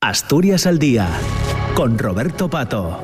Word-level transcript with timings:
Asturias 0.00 0.64
al 0.66 0.78
Día, 0.78 1.08
con 1.74 1.98
Roberto 1.98 2.48
Pato. 2.48 3.02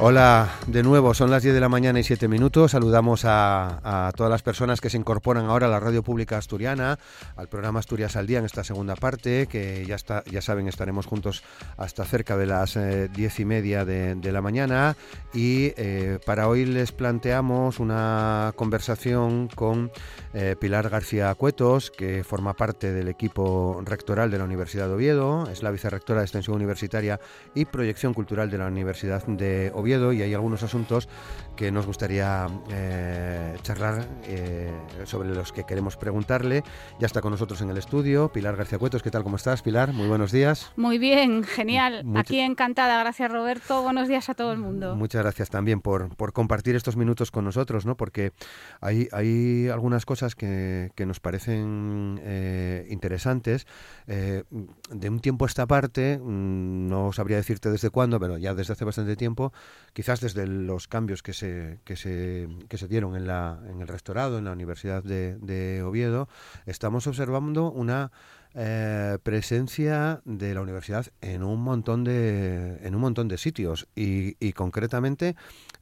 Hola, 0.00 0.59
de 0.70 0.84
nuevo, 0.84 1.14
son 1.14 1.32
las 1.32 1.42
10 1.42 1.54
de 1.54 1.60
la 1.60 1.68
mañana 1.68 1.98
y 1.98 2.04
7 2.04 2.28
minutos. 2.28 2.70
Saludamos 2.70 3.22
a, 3.24 4.12
todas 4.14 4.30
las 4.30 4.42
personas 4.42 4.80
que 4.80 4.88
se 4.88 4.96
incorporan 4.96 5.46
ahora 5.46 5.66
a 5.66 5.70
la 5.70 5.80
radio 5.80 6.04
pública 6.04 6.38
asturiana, 6.38 6.98
al 7.36 7.48
programa 7.48 7.80
Asturias 7.80 8.14
al 8.14 8.28
Día 8.28 8.38
en 8.38 8.44
esta 8.44 8.62
segunda 8.62 8.94
parte, 8.94 9.48
que 9.48 9.84
ya, 9.84 9.96
está, 9.96 10.22
ya 10.30 10.40
saben, 10.40 10.68
estaremos 10.68 11.06
juntos 11.06 11.42
hasta 11.76 12.04
cerca 12.04 12.36
de 12.36 12.46
las 12.46 12.74
10 12.74 12.78
eh, 12.78 13.42
y 13.42 13.44
media 13.44 13.84
de, 13.84 14.32
la 14.32 14.40
mañana. 14.42 14.96
Y 15.34 15.72
eh, 15.76 16.20
para 16.24 16.46
hoy 16.46 16.64
les 16.64 16.92
planteamos 16.92 17.80
una 17.80 18.52
conversación 18.54 19.48
con 19.48 19.90
eh, 20.34 20.54
Pilar 20.60 20.88
García 20.88 21.34
Cuetos, 21.34 21.90
que 21.90 22.22
forma 22.22 22.54
parte 22.54 22.92
del 22.92 23.08
equipo 23.08 23.82
rectoral 23.84 24.30
de 24.30 24.38
la 24.38 24.44
Universidad 24.44 24.86
de 24.86 24.94
Oviedo, 24.94 25.48
es 25.50 25.64
la 25.64 25.72
vicerrectora 25.72 26.20
de 26.20 26.26
Extensión 26.26 26.54
Universitaria 26.54 27.18
y 27.54 27.64
Proyección 27.64 28.14
Cultural 28.14 28.50
de 28.50 28.58
la 28.58 28.66
Universidad 28.66 29.26
de 29.26 29.72
Oviedo 29.74 30.12
y 30.12 30.22
hay 30.22 30.32
algunos 30.34 30.59
asuntos 30.62 31.08
que 31.56 31.70
nos 31.70 31.86
gustaría 31.86 32.46
eh, 32.70 33.56
charlar 33.62 34.06
eh, 34.24 34.72
sobre 35.04 35.28
los 35.28 35.52
que 35.52 35.64
queremos 35.64 35.96
preguntarle. 35.96 36.62
Ya 36.98 37.06
está 37.06 37.20
con 37.20 37.32
nosotros 37.32 37.60
en 37.60 37.70
el 37.70 37.76
estudio 37.76 38.32
Pilar 38.32 38.56
García 38.56 38.78
Cuetos. 38.78 39.02
¿Qué 39.02 39.10
tal? 39.10 39.22
¿Cómo 39.22 39.36
estás, 39.36 39.62
Pilar? 39.62 39.92
Muy 39.92 40.08
buenos 40.08 40.32
días. 40.32 40.72
Muy 40.76 40.98
bien, 40.98 41.44
genial. 41.44 42.04
Aquí 42.16 42.40
encantada. 42.40 42.98
Gracias, 43.00 43.30
Roberto. 43.30 43.82
Buenos 43.82 44.08
días 44.08 44.28
a 44.28 44.34
todo 44.34 44.52
el 44.52 44.58
mundo. 44.58 44.96
Muchas 44.96 45.22
gracias 45.22 45.50
también 45.50 45.80
por, 45.80 46.16
por 46.16 46.32
compartir 46.32 46.76
estos 46.76 46.96
minutos 46.96 47.30
con 47.30 47.44
nosotros, 47.44 47.86
¿no? 47.86 47.96
porque 47.96 48.32
hay, 48.80 49.08
hay 49.12 49.68
algunas 49.68 50.06
cosas 50.06 50.34
que, 50.34 50.92
que 50.94 51.06
nos 51.06 51.20
parecen 51.20 52.20
eh, 52.22 52.86
interesantes. 52.90 53.66
de 54.06 55.08
un 55.08 55.20
tiempo 55.20 55.44
a 55.44 55.48
esta 55.48 55.66
parte, 55.66 56.18
mm, 56.18 56.88
no 56.88 57.12
sabría 57.12 57.36
decirte 57.36 57.70
desde 57.70 57.90
cuándo, 57.90 58.18
pero 58.18 58.38
ya 58.38 58.54
desde 58.54 58.72
hace 58.72 58.84
bastante 58.84 59.16
tiempo, 59.16 59.52
quizás 59.92 60.20
desde 60.20 60.42
los 60.50 60.88
cambios 60.88 61.22
que 61.22 61.32
se, 61.32 61.78
que 61.84 61.96
se, 61.96 62.48
que 62.68 62.78
se 62.78 62.88
dieron 62.88 63.16
en, 63.16 63.26
la, 63.26 63.60
en 63.68 63.80
el 63.80 63.88
rectorado, 63.88 64.38
en 64.38 64.44
la 64.44 64.52
Universidad 64.52 65.02
de, 65.02 65.82
Oviedo, 65.82 66.28
estamos 66.66 67.06
observando 67.06 67.70
una 67.70 68.12
eh, 68.54 69.18
presencia 69.22 70.20
de 70.24 70.54
la 70.54 70.60
universidad 70.60 71.06
en 71.20 71.42
un 71.42 71.62
montón 71.62 72.04
de, 72.04 72.78
en 72.82 72.94
un 72.94 73.00
montón 73.00 73.28
de 73.28 73.38
sitios 73.38 73.86
y, 73.94 74.36
y 74.44 74.52
concretamente 74.52 75.36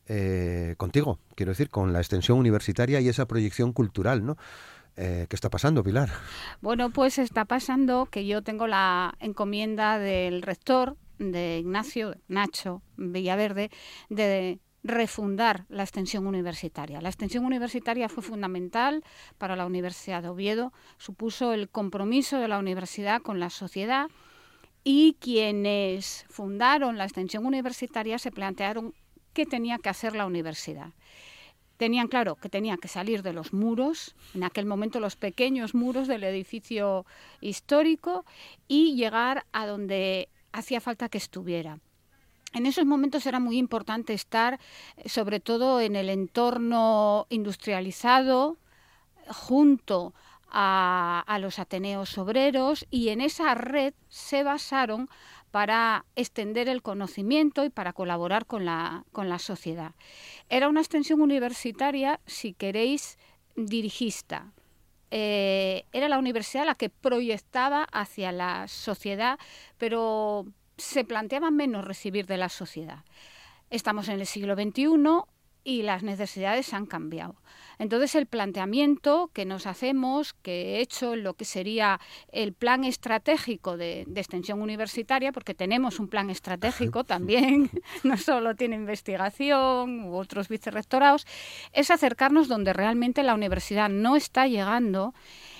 eh, 0.08 0.74
contigo, 0.78 1.18
quiero 1.34 1.52
decir, 1.52 1.68
con 1.68 1.92
la 1.92 1.98
extensión 1.98 2.38
universitaria 2.38 3.00
y 3.00 3.08
esa 3.08 3.26
proyección 3.26 3.72
cultural, 3.72 4.24
¿no? 4.24 4.36
Eh, 4.96 5.26
¿Qué 5.28 5.36
está 5.36 5.48
pasando, 5.48 5.84
Pilar? 5.84 6.10
Bueno, 6.60 6.90
pues 6.90 7.18
está 7.18 7.44
pasando 7.44 8.06
que 8.06 8.26
yo 8.26 8.42
tengo 8.42 8.66
la 8.66 9.14
encomienda 9.20 9.98
del 9.98 10.42
rector 10.42 10.96
de 11.18 11.58
Ignacio 11.58 12.14
Nacho 12.28 12.82
Villaverde 12.96 13.70
de 14.08 14.60
refundar 14.82 15.66
la 15.68 15.82
extensión 15.82 16.26
universitaria. 16.26 17.00
La 17.00 17.08
extensión 17.08 17.44
universitaria 17.44 18.08
fue 18.08 18.22
fundamental 18.22 19.04
para 19.36 19.56
la 19.56 19.66
Universidad 19.66 20.22
de 20.22 20.28
Oviedo, 20.28 20.72
supuso 20.98 21.52
el 21.52 21.68
compromiso 21.68 22.38
de 22.38 22.48
la 22.48 22.58
universidad 22.58 23.20
con 23.20 23.40
la 23.40 23.50
sociedad 23.50 24.08
y 24.84 25.16
quienes 25.20 26.24
fundaron 26.30 26.96
la 26.96 27.04
extensión 27.04 27.44
universitaria 27.44 28.18
se 28.18 28.30
plantearon 28.30 28.94
qué 29.32 29.46
tenía 29.46 29.78
que 29.78 29.88
hacer 29.88 30.14
la 30.14 30.26
universidad. 30.26 30.92
Tenían 31.76 32.08
claro 32.08 32.34
que 32.34 32.48
tenía 32.48 32.76
que 32.76 32.88
salir 32.88 33.22
de 33.22 33.32
los 33.32 33.52
muros, 33.52 34.16
en 34.34 34.42
aquel 34.42 34.66
momento 34.66 34.98
los 34.98 35.14
pequeños 35.14 35.74
muros 35.74 36.08
del 36.08 36.24
edificio 36.24 37.06
histórico, 37.40 38.24
y 38.66 38.96
llegar 38.96 39.44
a 39.52 39.66
donde 39.66 40.28
hacía 40.52 40.80
falta 40.80 41.08
que 41.08 41.18
estuviera. 41.18 41.78
En 42.54 42.64
esos 42.64 42.86
momentos 42.86 43.26
era 43.26 43.40
muy 43.40 43.58
importante 43.58 44.14
estar, 44.14 44.58
eh, 44.96 45.08
sobre 45.08 45.40
todo 45.40 45.80
en 45.80 45.96
el 45.96 46.08
entorno 46.08 47.26
industrializado, 47.28 48.56
junto 49.28 50.14
a, 50.50 51.38
los 51.40 51.58
Ateneos 51.58 52.16
obreros, 52.16 52.86
y 52.90 53.10
en 53.10 53.20
esa 53.20 53.54
red 53.54 53.92
se 54.08 54.42
basaron 54.42 55.10
para 55.50 56.06
extender 56.16 56.68
el 56.68 56.82
conocimiento 56.82 57.64
y 57.64 57.70
para 57.70 57.92
colaborar 57.92 58.46
con 58.46 58.64
la, 58.64 59.04
con 59.12 59.28
la 59.28 59.38
sociedad. 59.38 59.92
Era 60.48 60.68
una 60.68 60.80
extensión 60.80 61.20
universitaria, 61.20 62.20
si 62.26 62.54
queréis, 62.54 63.18
dirigista, 63.56 64.52
eh, 65.10 65.84
era 65.92 66.08
la 66.08 66.18
universidad 66.18 66.66
la 66.66 66.74
que 66.74 66.90
proyectaba 66.90 67.84
hacia 67.92 68.32
la 68.32 68.68
sociedad, 68.68 69.38
pero 69.78 70.46
se 70.76 71.04
planteaba 71.04 71.50
menos 71.50 71.84
recibir 71.84 72.26
de 72.26 72.36
la 72.36 72.48
sociedad. 72.48 73.04
Estamos 73.70 74.08
en 74.08 74.20
el 74.20 74.26
siglo 74.26 74.54
XXI 74.54 74.86
y 75.64 75.82
las 75.82 76.02
necesidades 76.02 76.72
han 76.72 76.86
cambiado. 76.86 77.36
Entonces 77.78 78.14
el 78.16 78.26
planteamiento 78.26 79.30
que 79.32 79.44
nos 79.44 79.66
hacemos, 79.66 80.32
que 80.32 80.76
he 80.76 80.80
hecho 80.80 81.14
en 81.14 81.22
lo 81.22 81.34
que 81.34 81.44
sería 81.44 82.00
el 82.32 82.52
plan 82.52 82.84
estratégico 82.84 83.76
de, 83.76 84.06
extensión 84.16 84.60
universitaria, 84.60 85.30
porque 85.30 85.54
tenemos 85.54 86.00
un 86.00 86.08
plan 86.08 86.28
estratégico 86.30 87.04
también, 87.04 87.70
no 88.02 88.16
solo 88.16 88.56
tiene 88.56 88.76
investigación 88.76 90.04
u 90.04 90.16
otros 90.16 90.48
vicerrectorados, 90.48 91.26
es 91.72 91.90
acercarnos 91.90 92.48
donde 92.48 92.72
realmente 92.72 93.22
la 93.22 93.34
universidad 93.34 93.88
no 93.88 94.16
está 94.16 94.46
llegando 94.48 95.14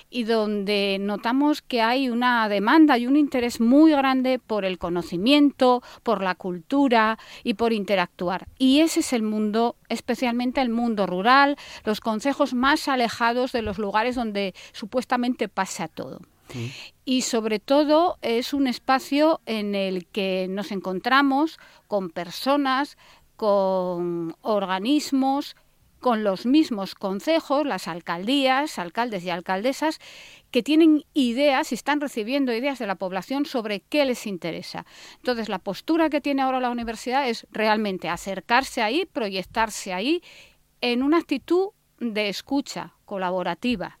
y 0.09 0.23
donde 0.23 0.97
notamos 0.99 1.61
que 1.61 1.81
hay 1.81 2.09
una 2.09 2.47
demanda 2.49 2.97
y 2.97 3.07
un 3.07 3.15
interés 3.15 3.61
muy 3.61 3.91
grande 3.91 4.39
por 4.39 4.65
el 4.65 4.77
conocimiento, 4.77 5.83
por 6.03 6.23
la 6.23 6.35
cultura 6.35 7.19
y 7.43 7.53
por 7.53 7.73
interactuar. 7.73 8.47
Y 8.57 8.79
ese 8.81 9.01
es 9.01 9.13
el 9.13 9.21
mundo, 9.21 9.75
especialmente 9.87 10.61
el 10.61 10.69
mundo 10.69 11.05
rural, 11.05 11.57
los 11.85 11.99
consejos 11.99 12.53
más 12.53 12.87
alejados 12.87 13.51
de 13.51 13.61
los 13.61 13.77
lugares 13.77 14.15
donde 14.15 14.55
supuestamente 14.71 15.47
pasa 15.47 15.87
todo. 15.87 16.19
Y 17.05 17.21
sobre 17.21 17.59
todo 17.59 18.17
es 18.23 18.53
un 18.53 18.65
espacio 18.65 19.39
en 19.45 19.75
el 19.75 20.07
que 20.07 20.47
nos 20.49 20.71
encontramos 20.71 21.59
con 21.87 22.09
personas, 22.09 22.97
con 23.35 24.35
organismos, 24.41 25.55
con 25.99 26.23
los 26.23 26.45
mismos 26.45 26.95
concejos, 26.95 27.65
las 27.65 27.87
alcaldías, 27.87 28.79
alcaldes 28.79 29.23
y 29.23 29.29
alcaldesas, 29.29 29.99
que 30.51 30.63
tienen 30.63 31.03
ideas 31.13 31.71
y 31.71 31.75
están 31.75 32.01
recibiendo 32.01 32.53
ideas 32.53 32.79
de 32.79 32.87
la 32.87 32.95
población 32.95 33.45
sobre 33.45 33.81
qué 33.81 34.05
les 34.05 34.25
interesa. 34.25 34.85
Entonces, 35.17 35.49
la 35.49 35.59
postura 35.59 36.09
que 36.09 36.21
tiene 36.21 36.41
ahora 36.41 36.59
la 36.59 36.71
universidad 36.71 37.27
es 37.27 37.45
realmente 37.51 38.09
acercarse 38.09 38.81
ahí, 38.81 39.05
proyectarse 39.05 39.93
ahí, 39.93 40.23
en 40.81 41.03
una 41.03 41.17
actitud 41.17 41.69
de 41.99 42.29
escucha 42.29 42.93
colaborativa, 43.05 43.99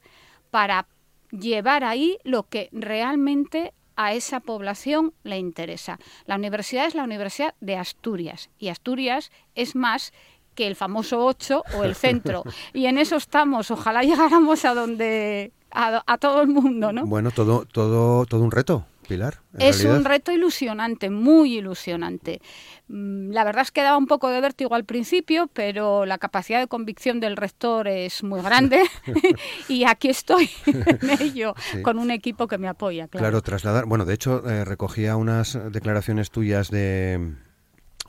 para 0.49 0.87
llevar 1.31 1.83
ahí 1.83 2.17
lo 2.23 2.43
que 2.43 2.69
realmente 2.71 3.73
a 3.95 4.13
esa 4.13 4.39
población 4.39 5.13
le 5.23 5.37
interesa. 5.37 5.99
La 6.25 6.35
universidad 6.35 6.85
es 6.85 6.95
la 6.95 7.03
Universidad 7.03 7.53
de 7.59 7.75
Asturias 7.75 8.49
y 8.57 8.69
Asturias 8.69 9.29
es 9.55 9.75
más 9.75 10.13
que 10.59 10.67
el 10.67 10.75
famoso 10.75 11.25
8 11.25 11.63
o 11.77 11.83
el 11.85 11.95
centro. 11.95 12.43
y 12.73 12.87
en 12.87 12.97
eso 12.97 13.15
estamos. 13.15 13.71
Ojalá 13.71 14.03
llegáramos 14.03 14.65
a 14.65 14.73
donde 14.73 15.53
a, 15.71 16.17
todo 16.17 16.41
el 16.41 16.49
mundo, 16.49 16.91
¿no? 16.91 17.05
Bueno, 17.05 17.31
todo 17.31 17.65
todo 17.65 18.25
todo 18.25 18.43
un 18.43 18.51
reto. 18.51 18.85
Pilar, 19.07 19.39
es 19.57 19.85
un 19.85 20.05
reto 20.05 20.31
ilusionante, 20.31 21.09
muy 21.09 21.57
ilusionante. 21.57 22.41
Mm, 22.89 23.31
la 23.31 23.43
verdad 23.43 23.63
es 23.63 23.71
que 23.71 23.81
daba 23.81 23.97
un 23.97 24.05
poco 24.05 24.29
de 24.29 24.39
vértigo 24.39 24.75
al 24.75 24.83
principio, 24.83 25.49
pero 25.51 26.05
la 26.05 26.19
capacidad 26.19 26.59
de 26.59 26.67
convicción 26.67 27.19
del 27.19 27.35
rector 27.35 27.87
es 27.87 28.21
muy 28.21 28.39
grande 28.41 28.83
y 29.67 29.85
aquí 29.85 30.09
estoy 30.09 30.47
en 30.67 31.09
ello, 31.21 31.55
con 31.81 31.97
un 31.97 32.11
equipo 32.11 32.45
que 32.47 32.59
me 32.59 32.67
apoya. 32.67 33.07
Claro, 33.07 33.41
trasladar. 33.41 33.87
Bueno, 33.87 34.05
de 34.05 34.13
hecho, 34.13 34.47
eh, 34.47 34.63
recogía 34.63 35.15
unas 35.15 35.57
declaraciones 35.71 36.29
tuyas 36.29 36.69
de 36.69 37.33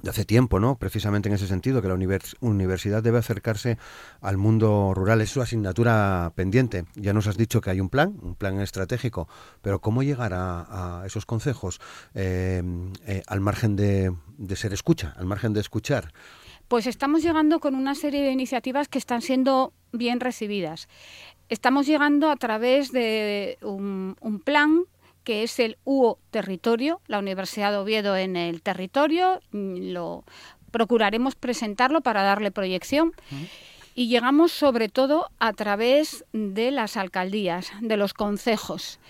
de 0.02 0.10
hace 0.10 0.24
tiempo, 0.24 0.60
¿no? 0.60 0.76
Precisamente 0.76 1.28
en 1.28 1.34
ese 1.34 1.46
sentido, 1.46 1.82
que 1.82 1.88
la 1.88 1.98
universidad 2.40 3.02
debe 3.02 3.18
acercarse 3.18 3.78
al 4.20 4.36
mundo 4.36 4.92
rural. 4.94 5.20
Es 5.20 5.30
su 5.30 5.40
asignatura 5.40 6.32
pendiente. 6.34 6.84
Ya 6.94 7.12
nos 7.12 7.26
has 7.26 7.36
dicho 7.36 7.60
que 7.60 7.70
hay 7.70 7.80
un 7.80 7.88
plan, 7.88 8.16
un 8.22 8.34
plan 8.34 8.60
estratégico, 8.60 9.28
pero 9.62 9.80
¿cómo 9.80 10.02
llegar 10.02 10.32
a, 10.34 11.02
esos 11.06 11.26
consejos 11.26 11.80
eh, 12.14 12.62
eh, 13.06 13.22
al 13.26 13.40
margen 13.40 13.76
de, 13.76 14.14
de 14.38 14.56
ser 14.56 14.72
escucha, 14.72 15.14
al 15.16 15.26
margen 15.26 15.52
de 15.52 15.60
escuchar? 15.60 16.12
Pues 16.70 16.86
estamos 16.86 17.24
llegando 17.24 17.58
con 17.58 17.74
una 17.74 17.96
serie 17.96 18.22
de 18.22 18.30
iniciativas 18.30 18.86
que 18.86 18.98
están 18.98 19.22
siendo 19.22 19.72
bien 19.92 20.20
recibidas. 20.20 20.88
Estamos 21.48 21.86
llegando 21.88 22.30
a 22.30 22.36
través 22.36 22.92
de 22.92 23.58
un, 23.60 24.14
plan 24.44 24.84
que 25.24 25.42
es 25.42 25.58
el 25.58 25.78
UO 25.84 26.18
Territorio, 26.30 27.00
la 27.06 27.18
Universidad 27.18 27.72
de 27.72 27.78
Oviedo 27.78 28.16
en 28.16 28.36
el 28.36 28.62
territorio. 28.62 29.40
Mm, 29.52 29.92
lo 29.92 30.24
procuraremos 30.70 31.34
presentarlo 31.34 32.00
para 32.00 32.22
darle 32.22 32.50
proyección. 32.50 33.12
Y 33.94 34.08
llegamos 34.08 34.52
sobre 34.52 34.88
todo 34.88 35.30
a 35.38 35.52
través 35.52 36.24
de 36.32 36.70
las 36.70 36.96
alcaldías, 36.96 37.72
de 37.80 37.96
los 37.96 38.14
concejos. 38.14 39.00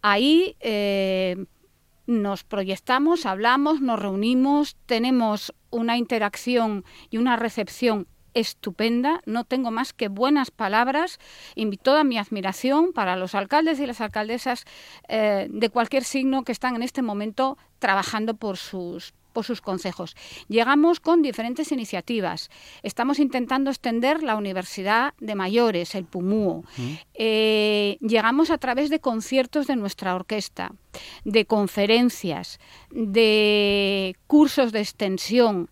Ahí 0.00 0.56
eh, 0.60 1.44
nos 2.06 2.42
proyectamos, 2.42 3.26
hablamos, 3.26 3.80
nos 3.80 3.98
reunimos, 3.98 4.76
tenemos 4.86 5.52
una 5.70 5.98
interacción 5.98 6.84
y 7.10 7.18
una 7.18 7.36
recepción 7.36 8.06
estupenda, 8.34 9.20
no 9.26 9.44
tengo 9.44 9.70
más 9.70 9.92
que 9.92 10.08
buenas 10.08 10.50
palabras 10.50 11.18
y 11.54 11.76
toda 11.76 12.04
mi 12.04 12.18
admiración 12.18 12.92
para 12.92 13.16
los 13.16 13.34
alcaldes 13.34 13.80
y 13.80 13.86
las 13.86 14.00
alcaldesas 14.00 14.64
eh, 15.08 15.46
de 15.50 15.70
cualquier 15.70 16.04
signo 16.04 16.44
que 16.44 16.52
están 16.52 16.76
en 16.76 16.82
este 16.82 17.02
momento 17.02 17.58
trabajando 17.78 18.34
por 18.34 18.56
sus 18.56 19.14
por 19.38 19.44
sus 19.44 19.60
consejos. 19.60 20.16
Llegamos 20.48 20.98
con 20.98 21.22
diferentes 21.22 21.70
iniciativas. 21.70 22.50
Estamos 22.82 23.20
intentando 23.20 23.70
extender 23.70 24.22
la 24.22 24.34
Universidad 24.34 25.14
de 25.20 25.36
Mayores, 25.36 25.94
el 25.94 26.06
PUMUO. 26.06 26.64
Eh, 27.14 27.98
llegamos 28.00 28.50
a 28.50 28.58
través 28.58 28.90
de 28.90 28.98
conciertos 28.98 29.68
de 29.68 29.76
nuestra 29.76 30.16
orquesta, 30.16 30.72
de 31.24 31.44
conferencias, 31.44 32.58
de 32.90 34.16
cursos 34.26 34.72
de 34.72 34.80
extensión. 34.80 35.70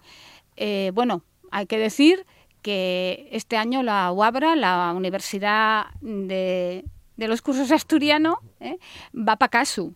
Eh, 0.56 0.93
bueno, 0.94 1.25
hay 1.50 1.67
que 1.67 1.79
decir 1.79 2.25
que 2.67 3.29
este 3.31 3.57
año 3.57 3.85
la 3.85 4.11
UABRA, 4.11 4.57
la 4.57 4.93
Universidad 4.93 5.87
de, 6.01 6.85
los 7.17 7.41
Cursos 7.41 7.71
Asturiano, 7.71 8.41
¿eh? 8.59 8.79
va 9.17 9.37
para 9.37 9.51
Casu. 9.51 9.95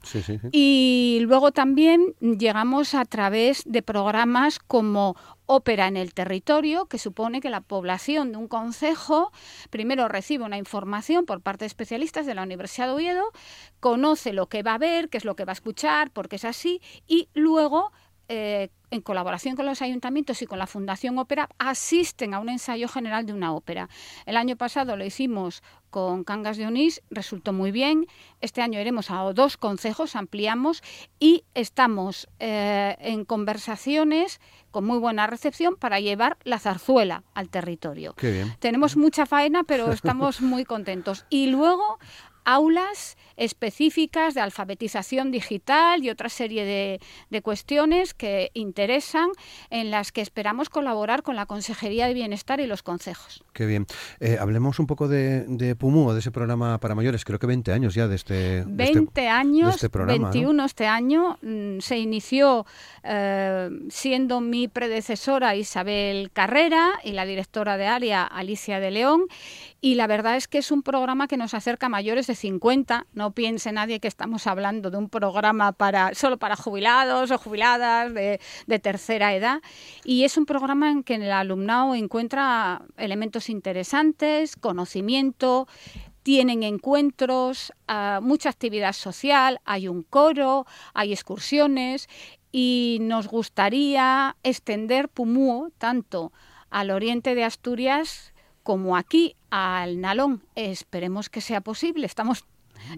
Y 0.53 1.19
luego 1.23 1.51
también 1.51 2.15
llegamos 2.21 2.95
a 2.95 3.05
través 3.07 3.65
de 3.67 3.83
programas 3.83 4.61
como 4.61 5.17
Ópera 5.47 5.89
en 5.89 5.97
el 5.97 6.15
Territorio, 6.15 6.87
que 6.87 6.99
supone 6.99 7.41
que 7.41 7.51
la 7.51 7.61
población 7.61 8.31
de 8.31 8.39
un 8.39 8.47
concejo 8.47 9.33
primero 9.71 10.07
recibe 10.07 10.45
una 10.45 10.57
información 10.57 11.27
por 11.27 11.41
parte 11.41 11.65
de 11.65 11.67
especialistas 11.67 12.25
de 12.25 12.37
la 12.37 12.45
Universidad 12.45 12.87
de 12.87 12.93
Oviedo, 12.93 13.33
conoce 13.81 14.33
lo 14.33 14.47
que 14.47 14.63
va 14.63 14.75
a 14.75 14.79
ver, 14.79 15.09
qué 15.09 15.19
es 15.19 15.25
lo 15.25 15.35
que 15.35 15.45
va 15.45 15.51
a 15.51 15.59
escuchar, 15.59 16.13
porque 16.13 16.37
es 16.37 16.45
así, 16.45 16.81
y 17.09 17.31
luego 17.35 17.91
eh, 18.29 18.69
en 18.91 19.01
colaboración 19.01 19.57
con 19.57 19.67
los 19.67 19.83
ayuntamientos 19.83 20.43
y 20.43 20.47
con 20.47 20.59
la 20.59 20.67
Fundación 20.67 21.19
Ópera, 21.19 21.49
asisten 21.59 22.35
a 22.35 22.41
un 22.41 22.49
ensayo 22.49 22.89
general 22.89 23.27
de 23.27 23.33
una 23.33 23.53
ópera. 23.53 23.89
El 24.27 24.37
año 24.37 24.57
pasado 24.57 24.97
lo 24.97 25.05
hicimos 25.05 25.63
con 25.91 26.25
Cangas 26.25 26.57
de 26.57 26.67
Onís, 26.67 27.03
resultó 27.11 27.53
muy 27.53 27.73
bien. 27.73 28.07
Este 28.41 28.63
año 28.63 28.81
iremos 28.81 29.11
a 29.11 29.19
dos 29.33 29.57
concejos, 29.57 30.17
ampliamos 30.17 30.83
y 31.19 31.45
estamos 31.55 32.29
eh, 32.39 32.97
en 33.01 33.25
conversaciones 33.25 34.41
con 34.71 34.85
muy 34.85 34.99
buena 34.99 35.27
recepción 35.27 35.77
para 35.77 36.01
llevar 36.01 36.39
la 36.45 36.59
zarzuela 36.59 37.25
al 37.35 37.49
territorio. 37.49 38.15
Tenemos 38.61 38.97
mucha 38.97 39.27
faena, 39.27 39.65
pero 39.65 39.91
estamos 39.93 40.41
muy 40.41 40.65
contentos. 40.65 41.27
Y 41.29 41.49
luego 41.49 41.99
aulas 42.55 43.17
específicas 43.37 44.35
de 44.35 44.41
alfabetización 44.41 45.31
digital 45.31 46.05
y 46.05 46.11
otra 46.11 46.29
serie 46.29 46.65
de, 46.65 47.41
cuestiones 47.43 48.13
que 48.13 48.51
interesan 48.53 49.31
en 49.71 49.91
las 49.91 50.13
que 50.13 50.21
esperamos 50.21 50.69
colaborar 50.69 51.23
con 51.23 51.37
la 51.37 51.47
Consejería 51.47 52.07
de 52.07 52.13
Bienestar 52.13 52.61
y 52.61 52.67
los 52.67 52.83
consejos. 52.83 53.43
Qué 53.55 53.65
bien. 53.65 53.87
Eh, 54.21 54.37
hablemos 54.39 54.79
un 54.79 54.87
poco 54.87 55.09
de, 55.09 55.45
de 55.47 55.75
PUMU, 55.75 56.13
de 56.13 56.19
ese 56.19 56.31
programa 56.31 56.79
para 56.79 56.95
mayores. 56.95 57.25
Creo 57.25 57.39
que 57.39 57.47
20 57.47 57.73
años 57.73 57.95
ya 57.95 58.09
de 58.09 58.17
este 58.17 58.65
20 58.67 59.05
este, 59.05 59.29
años, 59.29 59.75
este 59.75 59.89
programa, 59.89 60.31
21 60.31 60.65
este 60.65 60.87
año. 60.87 61.39
Mm, 61.41 61.79
se 61.81 61.99
inició 61.99 62.67
eh, 63.03 63.71
siendo 63.89 64.41
mi 64.41 64.69
predecesora 64.69 65.57
Isabel 65.57 66.31
Carrera 66.33 67.01
y 67.03 67.13
la 67.13 67.25
directora 67.25 67.79
de 67.79 67.87
área 67.87 68.25
Alicia 68.25 68.81
de 68.81 68.91
León. 68.91 69.27
Y 69.83 69.95
la 69.95 70.07
verdad 70.07 70.37
es 70.37 70.47
que 70.47 70.59
es 70.59 70.71
un 70.71 70.83
programa 70.83 71.27
que 71.27 71.39
nos 71.39 71.55
acerca 71.55 71.87
a 71.87 71.89
mayores 71.89 72.27
de 72.27 72.35
50. 72.35 73.07
No 73.15 73.31
piense 73.33 73.73
nadie 73.73 73.99
que 73.99 74.09
estamos 74.09 74.47
hablando 74.47 74.91
de 74.91 74.99
un 74.99 75.09
programa 75.09 75.73
para 75.73 76.15
solo 76.15 76.37
para 76.37 76.55
jubilados 76.55 77.31
o 77.31 77.39
jubiladas 77.39 78.13
de, 78.13 78.41
tercera 78.81 79.35
edad. 79.35 79.63
Y 80.05 80.25
es 80.25 80.37
un 80.37 80.45
programa 80.45 80.91
en 80.91 81.03
que 81.03 81.15
el 81.15 81.33
alumnado 81.33 81.95
encuentra 81.95 82.83
elementos 82.99 83.49
interesantes, 83.49 84.55
conocimiento, 84.57 85.67
tienen 86.23 86.63
encuentros, 86.63 87.73
ah, 87.89 88.21
mucha 88.23 88.51
actividad 88.51 88.93
social, 88.93 89.61
hay 89.65 89.89
un 89.89 90.03
coro, 90.03 90.67
hay 90.93 91.15
excursiones 91.15 92.07
y 92.53 92.99
nos 93.01 93.29
gustaría 93.29 94.37
extender 94.43 95.09
Pumuo 95.09 95.71
tanto 95.79 96.33
al 96.69 96.91
oriente 96.91 97.35
de 97.35 97.45
Asturias 97.45 98.35
como 98.63 98.97
aquí 98.97 99.37
al 99.51 100.01
Nalón. 100.01 100.43
Esperemos 100.55 101.29
que 101.29 101.41
sea 101.41 101.61
posible. 101.61 102.07
Estamos 102.07 102.45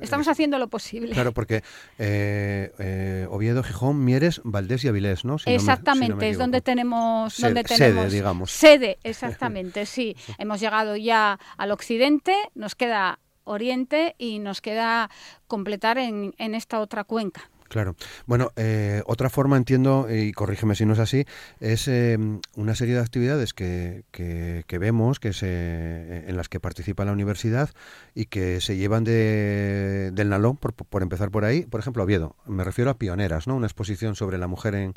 Estamos 0.00 0.29
haciendo 0.29 0.59
lo 0.59 0.69
posible. 0.69 1.12
Claro, 1.12 1.32
porque 1.32 1.62
eh, 1.99 2.73
eh, 2.79 3.26
Oviedo, 3.31 3.62
Gijón, 3.62 4.05
Mieres, 4.05 4.41
Valdés 4.44 4.85
y 4.85 4.88
Avilés, 4.88 5.25
¿no? 5.25 5.37
exactamente, 5.44 6.29
es 6.29 6.38
donde 6.38 6.61
tenemos, 6.61 7.35
sede, 7.35 7.47
donde 7.49 7.64
tenemos 7.64 8.05
sede, 8.05 8.17
digamos. 8.17 8.50
Sede, 8.50 8.99
exactamente, 9.05 9.87
sí. 9.87 10.17
Hemos 10.38 10.61
llegado 10.61 10.97
ya 10.97 11.38
al 11.56 11.73
occidente, 11.73 12.35
nos 12.55 12.75
queda 12.75 13.19
oriente 13.44 14.15
y 14.19 14.38
nos 14.38 14.61
queda 14.61 15.11
completar 15.47 15.99
en, 15.99 16.35
en 16.38 16.55
esta 16.55 16.81
otra 16.81 17.05
cuenca. 17.05 17.50
Claro. 17.73 17.97
Bueno, 18.27 18.51
eh, 18.57 19.03
otra 19.07 19.31
forma, 19.31 19.57
entiendo, 19.57 20.07
y 20.11 20.33
corrígeme 20.33 20.75
si 20.75 20.85
no 20.85 20.93
es 20.93 20.99
así, 20.99 21.25
es 21.59 21.89
em, 21.89 22.43
una 22.55 22.75
serie 22.75 22.97
de 22.97 23.01
actividades 23.01 23.55
que, 23.55 24.05
que, 24.11 24.79
vemos 24.79 25.19
que 25.19 25.33
se, 25.33 26.29
en 26.29 26.37
las 26.37 26.51
que 26.51 26.61
participa 26.61 27.07
la 27.07 27.13
universidad 27.13 27.71
y 28.15 28.27
que 28.27 28.61
se 28.61 28.77
llevan 28.77 29.05
de, 29.05 30.11
del 30.13 30.29
Nalón, 30.29 30.59
por, 30.59 30.75
por, 30.75 31.01
empezar 31.01 31.31
por 31.31 31.47
ahí. 31.47 31.63
Por 31.63 31.81
ejemplo, 31.81 32.03
Oviedo. 32.03 32.37
Me 32.45 32.63
refiero 32.63 32.91
a 32.91 32.99
Pioneras, 32.99 33.47
¿no? 33.47 33.57
Una 33.57 33.69
exposición 33.69 34.17
sobre 34.17 34.37
la 34.37 34.49
mujer 34.49 34.75
en, 34.75 34.93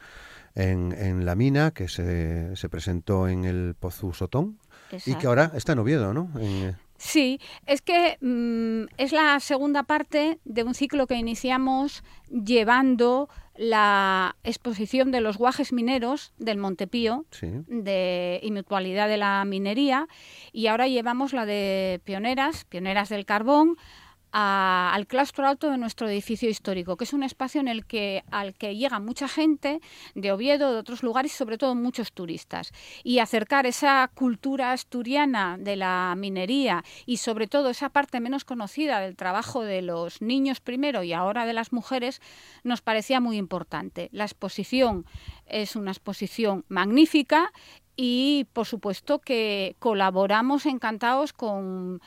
en, 0.54 0.92
en 0.92 1.26
la 1.26 1.36
mina 1.36 1.72
que 1.72 1.88
se, 1.88 2.58
se 2.58 2.68
presentó 2.68 3.30
en 3.30 3.46
el 3.46 3.76
Pozu 3.80 4.12
Sotón 4.12 4.60
y 5.06 5.16
que 5.16 5.28
ahora 5.28 5.50
está 5.56 5.72
en 5.72 5.80
Oviedo, 5.80 6.14
¿no? 6.14 6.30
Sí, 7.06 7.40
es 7.68 7.84
que 7.84 8.18
mm, 8.20 8.88
es 8.98 9.12
la 9.12 9.40
segunda 9.40 9.84
parte 9.84 10.40
de 10.44 10.64
un 10.64 10.74
ciclo 10.74 11.06
que 11.06 11.14
iniciamos 11.14 12.04
llevando 12.32 13.30
la 13.56 14.36
exposición 14.44 15.12
de 15.12 15.22
los 15.22 15.38
guajes 15.38 15.72
mineros 15.72 16.34
del 16.40 16.58
Montepío, 16.58 17.26
de 17.68 18.40
inutualidad 18.42 19.08
de 19.08 19.18
la 19.18 19.46
minería, 19.46 20.08
y 20.52 20.66
ahora 20.66 20.88
llevamos 20.88 21.32
la 21.32 21.46
de 21.46 22.02
pioneras, 22.06 22.66
pioneras 22.66 23.10
del 23.10 23.28
carbón, 23.28 23.78
al 24.38 25.08
claustro 25.08 25.48
alto 25.48 25.72
de 25.72 25.78
nuestro 25.78 26.10
edificio 26.10 26.50
histórico, 26.50 26.98
que 26.98 27.06
es 27.06 27.14
un 27.14 27.24
espacio 27.24 27.62
en 27.62 27.70
el 27.70 27.86
que 27.86 28.26
al 28.32 28.54
que 28.54 28.76
llega 28.76 29.00
mucha 29.00 29.30
gente 29.30 29.80
de 30.14 30.34
Oviedo, 30.34 30.74
de 30.74 30.80
otros 30.80 31.04
lugares 31.04 31.34
y 31.34 31.38
sobre 31.38 31.58
todo 31.58 31.74
muchos 31.74 32.12
turistas. 32.12 32.74
Y 33.06 33.20
acercar 33.20 33.66
esa 33.66 34.12
cultura 34.14 34.74
asturiana 34.74 35.58
de 35.58 35.78
la 35.78 36.14
minería 36.18 36.84
y 37.06 37.18
sobre 37.18 37.48
todo 37.48 37.70
esa 37.70 37.88
parte 37.88 38.20
menos 38.20 38.44
conocida 38.44 39.00
del 39.00 39.16
trabajo 39.16 39.62
de 39.62 39.82
los 39.82 40.22
niños 40.22 40.60
primero 40.60 41.02
y 41.04 41.14
ahora 41.14 41.46
de 41.46 41.54
las 41.54 41.72
mujeres 41.72 42.20
nos 42.66 42.82
parecía 42.82 43.22
muy 43.22 43.38
importante. 43.38 44.10
La 44.12 44.26
exposición 44.26 45.06
es 45.46 45.78
una 45.78 45.92
exposición 45.92 46.66
magnífica 46.68 47.54
y 47.96 48.48
por 48.52 48.66
supuesto 48.66 49.20
que 49.20 49.78
colaboramos 49.80 50.66
encantados 50.66 51.32
con 51.32 52.02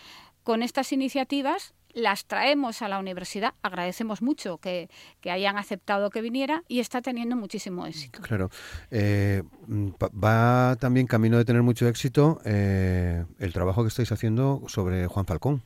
estas 0.62 0.92
iniciativas 0.92 1.72
las 1.98 2.24
traemos 2.26 2.82
a 2.82 2.88
la 2.88 2.98
universidad, 2.98 3.54
agradecemos 3.62 4.22
mucho 4.22 4.58
que, 4.58 4.88
hayan 5.24 5.58
aceptado 5.58 6.10
que 6.10 6.22
viniera 6.22 6.62
y 6.68 6.80
está 6.80 7.02
teniendo 7.02 7.36
muchísimo 7.36 7.86
éxito. 7.86 8.20
Claro, 8.22 8.50
eh, 8.90 9.42
va 9.68 10.76
también 10.76 11.06
camino 11.06 11.36
de 11.36 11.44
tener 11.44 11.62
mucho 11.62 11.86
éxito 11.86 12.40
eh, 12.44 13.24
el 13.38 13.52
trabajo 13.52 13.82
que 13.82 13.88
estáis 13.88 14.10
haciendo 14.10 14.62
sobre 14.68 15.06
Juan 15.06 15.26
Falcón. 15.26 15.62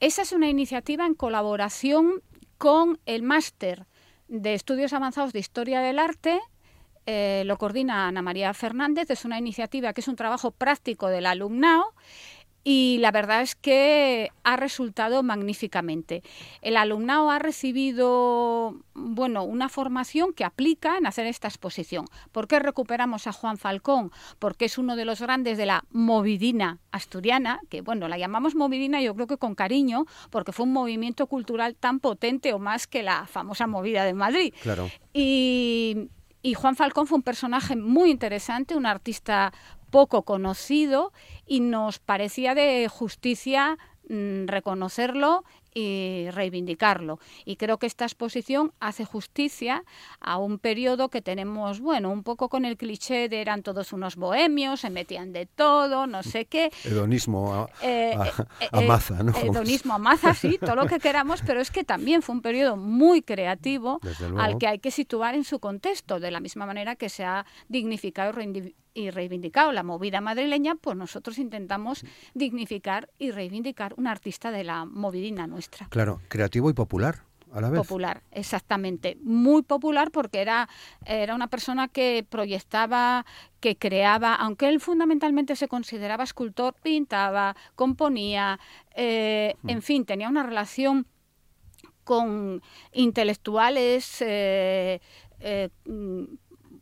Esa 0.00 0.22
es 0.22 0.32
una 0.32 0.48
iniciativa 0.48 1.04
en 1.04 1.14
colaboración 1.14 2.22
con 2.56 2.98
el 3.04 3.22
máster 3.22 3.86
de 4.28 4.54
estudios 4.54 4.92
avanzados 4.92 5.32
de 5.32 5.40
historia 5.40 5.80
del 5.80 5.98
arte 5.98 6.40
eh, 7.10 7.42
lo 7.46 7.56
coordina 7.56 8.06
Ana 8.06 8.20
María 8.20 8.52
Fernández, 8.52 9.08
es 9.08 9.24
una 9.24 9.38
iniciativa 9.38 9.94
que 9.94 10.02
es 10.02 10.08
un 10.08 10.16
trabajo 10.16 10.50
práctico 10.50 11.08
del 11.08 11.24
alumnado 11.24 11.94
y 12.70 12.98
la 12.98 13.12
verdad 13.12 13.40
es 13.40 13.54
que 13.54 14.30
ha 14.44 14.58
resultado 14.58 15.22
magníficamente. 15.22 16.22
El 16.60 16.76
alumnado 16.76 17.30
ha 17.30 17.38
recibido 17.38 18.76
bueno, 18.92 19.42
una 19.44 19.70
formación 19.70 20.34
que 20.34 20.44
aplica 20.44 20.98
en 20.98 21.06
hacer 21.06 21.24
esta 21.24 21.48
exposición. 21.48 22.04
¿Por 22.30 22.46
qué 22.46 22.58
recuperamos 22.58 23.26
a 23.26 23.32
Juan 23.32 23.56
Falcón? 23.56 24.12
Porque 24.38 24.66
es 24.66 24.76
uno 24.76 24.96
de 24.96 25.06
los 25.06 25.22
grandes 25.22 25.56
de 25.56 25.64
la 25.64 25.82
movidina 25.92 26.76
asturiana, 26.92 27.58
que 27.70 27.80
bueno, 27.80 28.06
la 28.06 28.18
llamamos 28.18 28.54
movidina 28.54 29.00
yo 29.00 29.14
creo 29.14 29.28
que 29.28 29.38
con 29.38 29.54
cariño, 29.54 30.04
porque 30.28 30.52
fue 30.52 30.66
un 30.66 30.74
movimiento 30.74 31.26
cultural 31.26 31.74
tan 31.74 32.00
potente 32.00 32.52
o 32.52 32.58
más 32.58 32.86
que 32.86 33.02
la 33.02 33.26
famosa 33.26 33.66
movida 33.66 34.04
de 34.04 34.12
Madrid. 34.12 34.52
Claro. 34.62 34.90
Y, 35.14 36.10
y 36.42 36.52
Juan 36.52 36.76
Falcón 36.76 37.06
fue 37.06 37.16
un 37.16 37.22
personaje 37.22 37.76
muy 37.76 38.10
interesante, 38.10 38.76
un 38.76 38.84
artista 38.84 39.54
poco 39.90 40.22
conocido 40.22 41.12
y 41.46 41.60
nos 41.60 41.98
parecía 41.98 42.54
de 42.54 42.88
justicia 42.88 43.78
mm, 44.08 44.46
reconocerlo 44.46 45.44
y 45.78 46.28
reivindicarlo. 46.30 47.18
Y 47.44 47.56
creo 47.56 47.78
que 47.78 47.86
esta 47.86 48.04
exposición 48.04 48.72
hace 48.80 49.04
justicia 49.04 49.84
a 50.20 50.38
un 50.38 50.58
periodo 50.58 51.08
que 51.08 51.22
tenemos, 51.22 51.80
bueno, 51.80 52.10
un 52.10 52.22
poco 52.22 52.48
con 52.48 52.64
el 52.64 52.76
cliché 52.76 53.28
de 53.28 53.40
eran 53.40 53.62
todos 53.62 53.92
unos 53.92 54.16
bohemios, 54.16 54.80
se 54.80 54.90
metían 54.90 55.32
de 55.32 55.46
todo, 55.46 56.06
no 56.06 56.22
sé 56.22 56.46
qué. 56.46 56.72
Hedonismo 56.84 57.54
a, 57.54 57.70
eh, 57.82 58.12
eh, 58.12 58.68
eh, 58.72 58.86
maza, 58.86 59.22
¿no? 59.22 59.32
Hedonismo 59.36 59.94
a 59.94 59.98
maza, 59.98 60.34
sí, 60.34 60.58
todo 60.58 60.74
lo 60.74 60.86
que 60.86 60.98
queramos, 60.98 61.42
pero 61.46 61.60
es 61.60 61.70
que 61.70 61.84
también 61.84 62.22
fue 62.22 62.34
un 62.34 62.42
periodo 62.42 62.76
muy 62.76 63.22
creativo 63.22 64.00
al 64.36 64.58
que 64.58 64.66
hay 64.66 64.78
que 64.80 64.90
situar 64.90 65.34
en 65.34 65.44
su 65.44 65.60
contexto, 65.60 66.18
de 66.18 66.30
la 66.30 66.40
misma 66.40 66.66
manera 66.66 66.96
que 66.96 67.08
se 67.08 67.24
ha 67.24 67.46
dignificado 67.68 68.32
y 68.98 69.10
reivindicado 69.10 69.72
la 69.72 69.84
movida 69.84 70.20
madrileña, 70.20 70.74
pues 70.74 70.96
nosotros 70.96 71.38
intentamos 71.38 72.04
dignificar 72.34 73.08
y 73.16 73.30
reivindicar 73.30 73.94
un 73.96 74.08
artista 74.08 74.50
de 74.50 74.64
la 74.64 74.84
movidina 74.84 75.46
nuestra. 75.46 75.86
Claro, 75.88 76.20
creativo 76.28 76.68
y 76.68 76.72
popular. 76.72 77.22
A 77.50 77.62
la 77.62 77.70
vez. 77.70 77.80
Popular, 77.80 78.22
exactamente. 78.30 79.16
Muy 79.22 79.62
popular 79.62 80.10
porque 80.10 80.42
era, 80.42 80.68
era 81.06 81.34
una 81.34 81.46
persona 81.46 81.88
que 81.88 82.26
proyectaba, 82.28 83.24
que 83.60 83.76
creaba, 83.76 84.34
aunque 84.34 84.68
él 84.68 84.80
fundamentalmente 84.80 85.56
se 85.56 85.66
consideraba 85.66 86.24
escultor, 86.24 86.74
pintaba, 86.82 87.56
componía, 87.74 88.60
eh, 88.94 89.54
hmm. 89.62 89.70
en 89.70 89.80
fin, 89.82 90.04
tenía 90.04 90.28
una 90.28 90.42
relación 90.42 91.06
con 92.04 92.60
intelectuales 92.92 94.20
eh, 94.20 95.00
eh, 95.40 95.70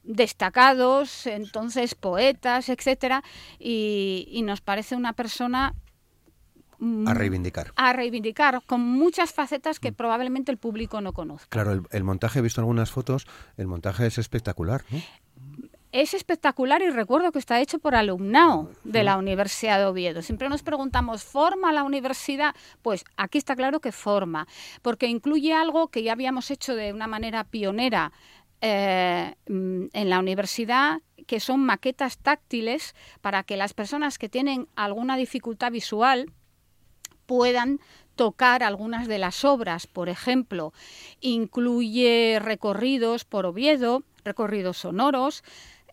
destacados, 0.07 1.27
entonces 1.27 1.95
poetas, 1.95 2.69
etcétera, 2.69 3.23
y, 3.59 4.43
nos 4.45 4.61
parece 4.61 4.95
una 4.95 5.13
persona 5.13 5.75
a 7.07 7.15
reivindicar. 7.15 7.73
A 7.77 7.95
reivindicar, 7.95 8.63
con 8.67 8.83
muchas 8.83 9.33
facetas 9.33 9.81
que 9.81 9.93
mm. 9.93 9.95
probablemente 9.95 10.53
el 10.53 10.59
público 10.59 11.01
no 11.01 11.15
conozca. 11.15 11.49
Claro, 11.49 11.85
el, 11.91 12.05
montaje, 12.05 12.39
he 12.39 12.43
visto 12.43 12.61
algunas 12.61 12.91
fotos, 12.91 13.27
el 13.57 13.67
montaje 13.67 14.07
es 14.07 14.19
espectacular, 14.19 14.85
Es 15.91 16.13
espectacular 16.13 16.83
y 16.83 16.91
recuerdo 16.91 17.33
que 17.33 17.39
está 17.39 17.61
hecho 17.61 17.79
por 17.79 17.95
alumnado 17.95 18.71
de 18.85 19.05
la 19.05 19.17
Universidad 19.17 19.79
de 19.79 19.87
Oviedo. 19.87 20.21
Siempre 20.21 20.51
nos 20.51 20.63
preguntamos, 20.63 21.25
¿forma 21.25 21.73
la 21.73 21.83
universidad? 21.83 22.55
Pues 22.83 23.05
aquí 23.17 23.39
está 23.39 23.57
claro 23.57 23.81
que 23.81 23.91
forma, 23.91 24.47
porque 24.83 25.07
incluye 25.07 25.55
algo 25.55 25.89
que 25.89 26.03
ya 26.03 26.13
habíamos 26.13 26.51
hecho 26.51 26.77
de 26.77 26.93
una 26.93 27.07
manera 27.07 27.45
pionera 27.45 28.13
eh, 28.61 29.35
mm, 29.49 29.87
en 29.93 30.11
la 30.11 30.19
universidad 30.19 31.01
que 31.27 31.41
son 31.41 31.61
maquetas 31.61 32.19
táctiles 32.19 32.95
para 33.21 33.43
que 33.43 33.57
las 33.57 33.75
personas 33.75 34.19
que 34.19 34.29
tienen 34.29 34.69
alguna 34.77 35.17
dificultad 35.17 35.73
visual 35.73 36.33
puedan 37.27 37.81
tocar 38.15 38.63
algunas 38.63 39.09
de 39.09 39.19
las 39.19 39.45
obras. 39.45 39.87
Por 39.87 40.09
ejemplo, 40.09 40.73
incluye 41.21 42.39
recorridos 42.41 43.25
por 43.25 43.47
Oviedo, 43.47 44.03
recorridos 44.25 44.79
sonoros, 44.79 45.45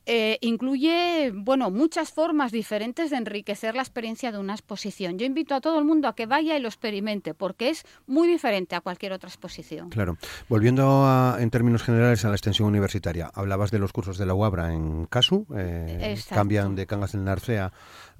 eh, 0.05 0.37
incluye 0.41 1.31
bueno, 1.33 1.71
muchas 1.71 2.11
formas 2.11 2.51
diferentes 2.51 3.09
de 3.09 3.17
enriquecer 3.17 3.75
la 3.75 3.81
experiencia 3.81 4.31
de 4.31 4.37
una 4.37 4.53
exposición. 4.53 5.17
Yo 5.17 5.25
invito 5.25 5.55
a 5.55 5.61
todo 5.61 5.79
el 5.79 5.85
mundo 5.85 6.07
a 6.07 6.15
que 6.15 6.25
vaya 6.25 6.57
y 6.57 6.61
lo 6.61 6.67
experimente, 6.67 7.33
porque 7.33 7.69
es 7.69 7.85
muy 8.07 8.27
diferente 8.27 8.75
a 8.75 8.81
cualquier 8.81 9.13
otra 9.13 9.29
exposición. 9.29 9.89
Claro. 9.89 10.17
Volviendo 10.49 11.37
en 11.39 11.49
términos 11.49 11.83
generales 11.83 12.25
a 12.25 12.29
la 12.29 12.35
extensión 12.35 12.67
universitaria, 12.67 13.31
hablabas 13.33 13.71
de 13.71 13.79
los 13.79 13.93
cursos 13.93 14.17
de 14.17 14.25
la 14.25 14.33
UABRA 14.33 14.73
en 14.73 15.05
CASU, 15.05 15.47
eh, 15.55 16.17
cambian 16.29 16.75
de 16.75 16.85
Cangas 16.85 17.13
del 17.13 17.23
Narcea 17.23 17.71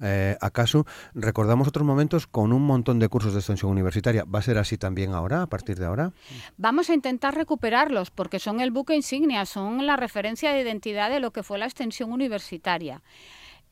eh, 0.04 0.36
acaso 0.40 0.86
recordamos 1.14 1.66
otros 1.66 1.86
momentos 1.86 2.26
con 2.26 2.52
un 2.52 2.62
montón 2.62 2.98
de 2.98 3.08
cursos 3.08 3.32
de 3.32 3.40
extensión 3.40 3.70
universitaria. 3.70 4.24
¿Va 4.24 4.38
a 4.38 4.42
ser 4.42 4.58
así 4.58 4.76
también 4.76 5.12
ahora, 5.12 5.42
a 5.42 5.46
partir 5.46 5.78
de 5.78 5.86
ahora? 5.86 6.12
Vamos 6.58 6.90
a 6.90 6.94
intentar 6.94 7.34
recuperarlos 7.34 8.10
porque 8.10 8.38
son 8.38 8.60
el 8.60 8.70
buque 8.70 8.94
insignia, 8.94 9.46
son 9.46 9.86
la 9.86 9.96
referencia 9.96 10.52
de 10.52 10.60
identidad 10.60 11.10
de 11.10 11.20
lo 11.20 11.32
que 11.32 11.42
fue 11.42 11.58
la 11.58 11.64
extensión 11.64 12.12
universitaria. 12.12 13.02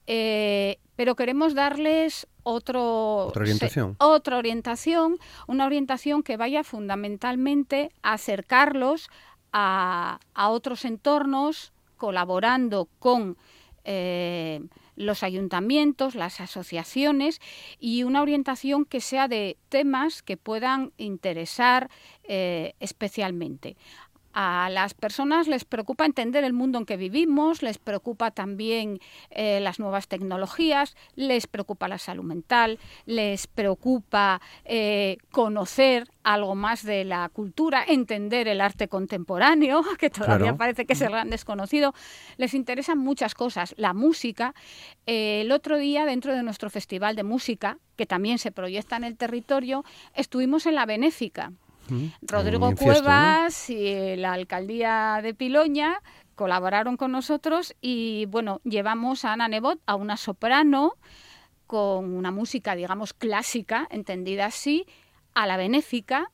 Eh, 0.06 0.78
pero 0.96 1.14
queremos 1.14 1.54
darles 1.54 2.26
otro, 2.42 3.26
otra 3.26 3.42
orientación. 3.42 3.96
otra 3.98 4.36
orientación, 4.38 5.18
una 5.46 5.66
orientación 5.66 6.22
que 6.22 6.36
vaya 6.36 6.64
fundamentalmente 6.64 7.92
a 8.02 8.14
acercarlos 8.14 9.10
a, 9.52 10.18
a 10.34 10.48
otros 10.48 10.84
entornos, 10.84 11.72
colaborando 11.96 12.88
con 12.98 13.36
eh, 13.84 14.60
los 14.96 15.22
ayuntamientos, 15.22 16.14
las 16.14 16.40
asociaciones 16.40 17.40
y 17.78 18.02
una 18.02 18.22
orientación 18.22 18.84
que 18.84 19.00
sea 19.00 19.28
de 19.28 19.56
temas 19.68 20.22
que 20.22 20.36
puedan 20.36 20.92
interesar 20.96 21.90
eh, 22.24 22.74
especialmente. 22.80 23.76
A 24.34 24.70
las 24.70 24.94
personas 24.94 25.46
les 25.46 25.64
preocupa 25.64 26.06
entender 26.06 26.42
el 26.44 26.54
mundo 26.54 26.78
en 26.78 26.86
que 26.86 26.96
vivimos, 26.96 27.62
les 27.62 27.78
preocupa 27.78 28.30
también 28.30 28.98
eh, 29.30 29.60
las 29.60 29.78
nuevas 29.78 30.08
tecnologías, 30.08 30.96
les 31.16 31.46
preocupa 31.46 31.86
la 31.86 31.98
salud 31.98 32.24
mental, 32.24 32.78
les 33.04 33.46
preocupa 33.46 34.40
eh, 34.64 35.18
conocer 35.30 36.08
algo 36.22 36.54
más 36.54 36.82
de 36.84 37.04
la 37.04 37.28
cultura, 37.28 37.84
entender 37.86 38.48
el 38.48 38.60
arte 38.60 38.88
contemporáneo, 38.88 39.82
que 39.98 40.08
todavía 40.08 40.56
parece 40.56 40.86
que 40.86 40.94
es 40.94 41.00
el 41.02 41.10
gran 41.10 41.28
desconocido. 41.28 41.94
Les 42.38 42.54
interesan 42.54 42.98
muchas 42.98 43.34
cosas. 43.34 43.74
La 43.76 43.92
música. 43.92 44.54
Eh, 45.06 45.42
el 45.42 45.52
otro 45.52 45.76
día, 45.76 46.06
dentro 46.06 46.34
de 46.34 46.42
nuestro 46.42 46.70
festival 46.70 47.16
de 47.16 47.22
música, 47.24 47.78
que 47.96 48.06
también 48.06 48.38
se 48.38 48.50
proyecta 48.50 48.96
en 48.96 49.04
el 49.04 49.16
territorio, 49.16 49.84
estuvimos 50.14 50.64
en 50.66 50.76
la 50.76 50.86
Benéfica 50.86 51.52
Rodrigo 52.22 52.74
Cuevas 52.74 53.70
y 53.70 54.16
la 54.16 54.32
alcaldía 54.32 55.20
de 55.22 55.34
Piloña 55.34 56.00
colaboraron 56.34 56.96
con 56.96 57.12
nosotros 57.12 57.74
y 57.80 58.26
bueno, 58.26 58.60
llevamos 58.64 59.24
a 59.24 59.32
Ana 59.32 59.48
Nebot, 59.48 59.80
a 59.86 59.94
una 59.94 60.16
soprano 60.16 60.94
con 61.66 62.14
una 62.14 62.30
música, 62.30 62.74
digamos, 62.74 63.12
clásica, 63.12 63.86
entendida 63.90 64.46
así, 64.46 64.86
a 65.34 65.46
la 65.46 65.56
benéfica. 65.56 66.30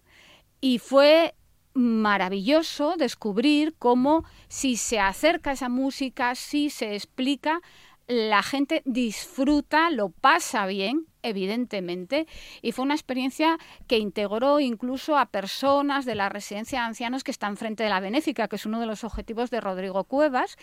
Y 0.61 0.79
fue 0.79 1.35
maravilloso 1.75 2.97
descubrir 2.97 3.75
cómo 3.79 4.25
si 4.49 4.77
se 4.77 4.99
acerca 4.99 5.53
esa 5.53 5.69
música, 5.69 6.35
si 6.35 6.71
se 6.71 6.95
explica, 6.95 7.61
la 8.09 8.43
gente 8.43 8.83
disfruta, 8.85 9.91
lo 9.91 10.09
pasa 10.09 10.67
bien, 10.67 11.07
evidentemente, 11.23 12.27
y 12.63 12.73
fue 12.73 12.85
una 12.85 12.95
experiencia 12.95 13.59
que 13.87 13.99
integró 13.99 14.61
incluso 14.61 15.19
a 15.19 15.27
personas 15.27 16.05
de 16.05 16.15
la 16.15 16.29
residencia 16.29 16.81
de 16.81 16.87
ancianos 16.87 17.25
que 17.25 17.31
están 17.31 17.57
frente 17.57 17.83
de 17.83 17.91
la 17.91 18.01
Benéfica, 18.01 18.49
que 18.49 18.57
es 18.57 18.67
uno 18.67 18.81
de 18.81 18.87
los 18.87 19.05
objetivos 19.05 19.51
de 19.51 19.61
Rodrigo 19.61 20.05
Cuevas, 20.05 20.57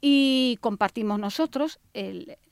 y 0.00 0.58
compartimos 0.60 1.18
nosotros 1.18 1.78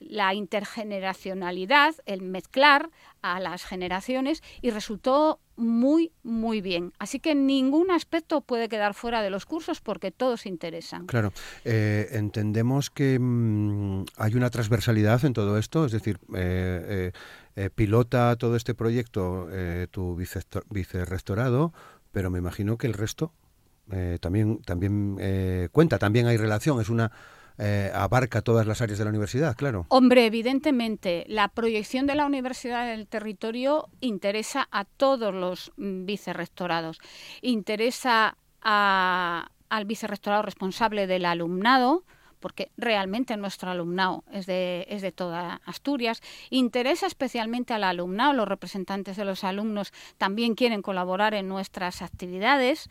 la 0.00 0.34
intergeneracionalidad, 0.34 1.94
el 2.04 2.22
mezclar 2.22 2.90
a 3.22 3.40
las 3.40 3.64
generaciones 3.64 4.42
y 4.60 4.70
resultó 4.70 5.40
muy, 5.58 6.12
muy 6.22 6.60
bien. 6.60 6.92
Así 6.98 7.18
que 7.18 7.34
ningún 7.34 7.90
aspecto 7.90 8.40
puede 8.40 8.68
quedar 8.68 8.94
fuera 8.94 9.22
de 9.22 9.28
los 9.28 9.44
cursos 9.44 9.80
porque 9.80 10.10
todos 10.10 10.46
interesan. 10.46 11.06
Claro, 11.06 11.32
eh, 11.64 12.08
entendemos 12.12 12.90
que 12.90 13.18
mm, 13.18 14.04
hay 14.16 14.34
una 14.34 14.50
transversalidad 14.50 15.24
en 15.24 15.32
todo 15.32 15.58
esto, 15.58 15.84
es 15.84 15.92
decir, 15.92 16.18
eh, 16.34 17.12
eh, 17.56 17.70
pilota 17.74 18.36
todo 18.36 18.56
este 18.56 18.74
proyecto 18.74 19.48
tu 19.90 20.16
vicerrectorado, 20.70 21.72
pero 22.12 22.30
me 22.30 22.38
imagino 22.38 22.78
que 22.78 22.86
el 22.86 22.94
resto 22.94 23.32
también, 24.20 24.58
también 24.62 25.18
cuenta, 25.72 25.98
también 25.98 26.26
hay 26.26 26.36
relación, 26.36 26.80
es 26.80 26.88
una 26.88 27.10
eh, 27.58 27.90
abarca 27.92 28.40
todas 28.40 28.66
las 28.66 28.80
áreas 28.80 28.98
de 28.98 29.04
la 29.04 29.10
universidad, 29.10 29.56
claro. 29.56 29.84
Hombre, 29.88 30.26
evidentemente, 30.26 31.24
la 31.26 31.48
proyección 31.48 32.06
de 32.06 32.14
la 32.14 32.24
universidad 32.24 32.92
en 32.92 33.00
el 33.00 33.08
territorio 33.08 33.88
interesa 34.00 34.68
a 34.70 34.84
todos 34.84 35.34
los 35.34 35.72
mm, 35.76 36.04
vicerrectorados. 36.04 37.00
Interesa 37.42 38.36
al 38.60 39.84
vicerrectorado 39.86 40.42
responsable 40.42 41.06
del 41.06 41.24
alumnado, 41.24 42.04
porque 42.38 42.70
realmente 42.76 43.36
nuestro 43.36 43.70
alumnado 43.70 44.24
es 44.32 44.46
de, 44.46 44.86
es 44.88 45.02
de 45.02 45.10
toda 45.10 45.60
Asturias. 45.64 46.22
Interesa 46.50 47.06
especialmente 47.06 47.74
al 47.74 47.84
alumnado, 47.84 48.34
los 48.34 48.48
representantes 48.48 49.16
de 49.16 49.24
los 49.24 49.42
alumnos 49.42 49.92
también 50.16 50.54
quieren 50.54 50.82
colaborar 50.82 51.34
en 51.34 51.48
nuestras 51.48 52.02
actividades 52.02 52.88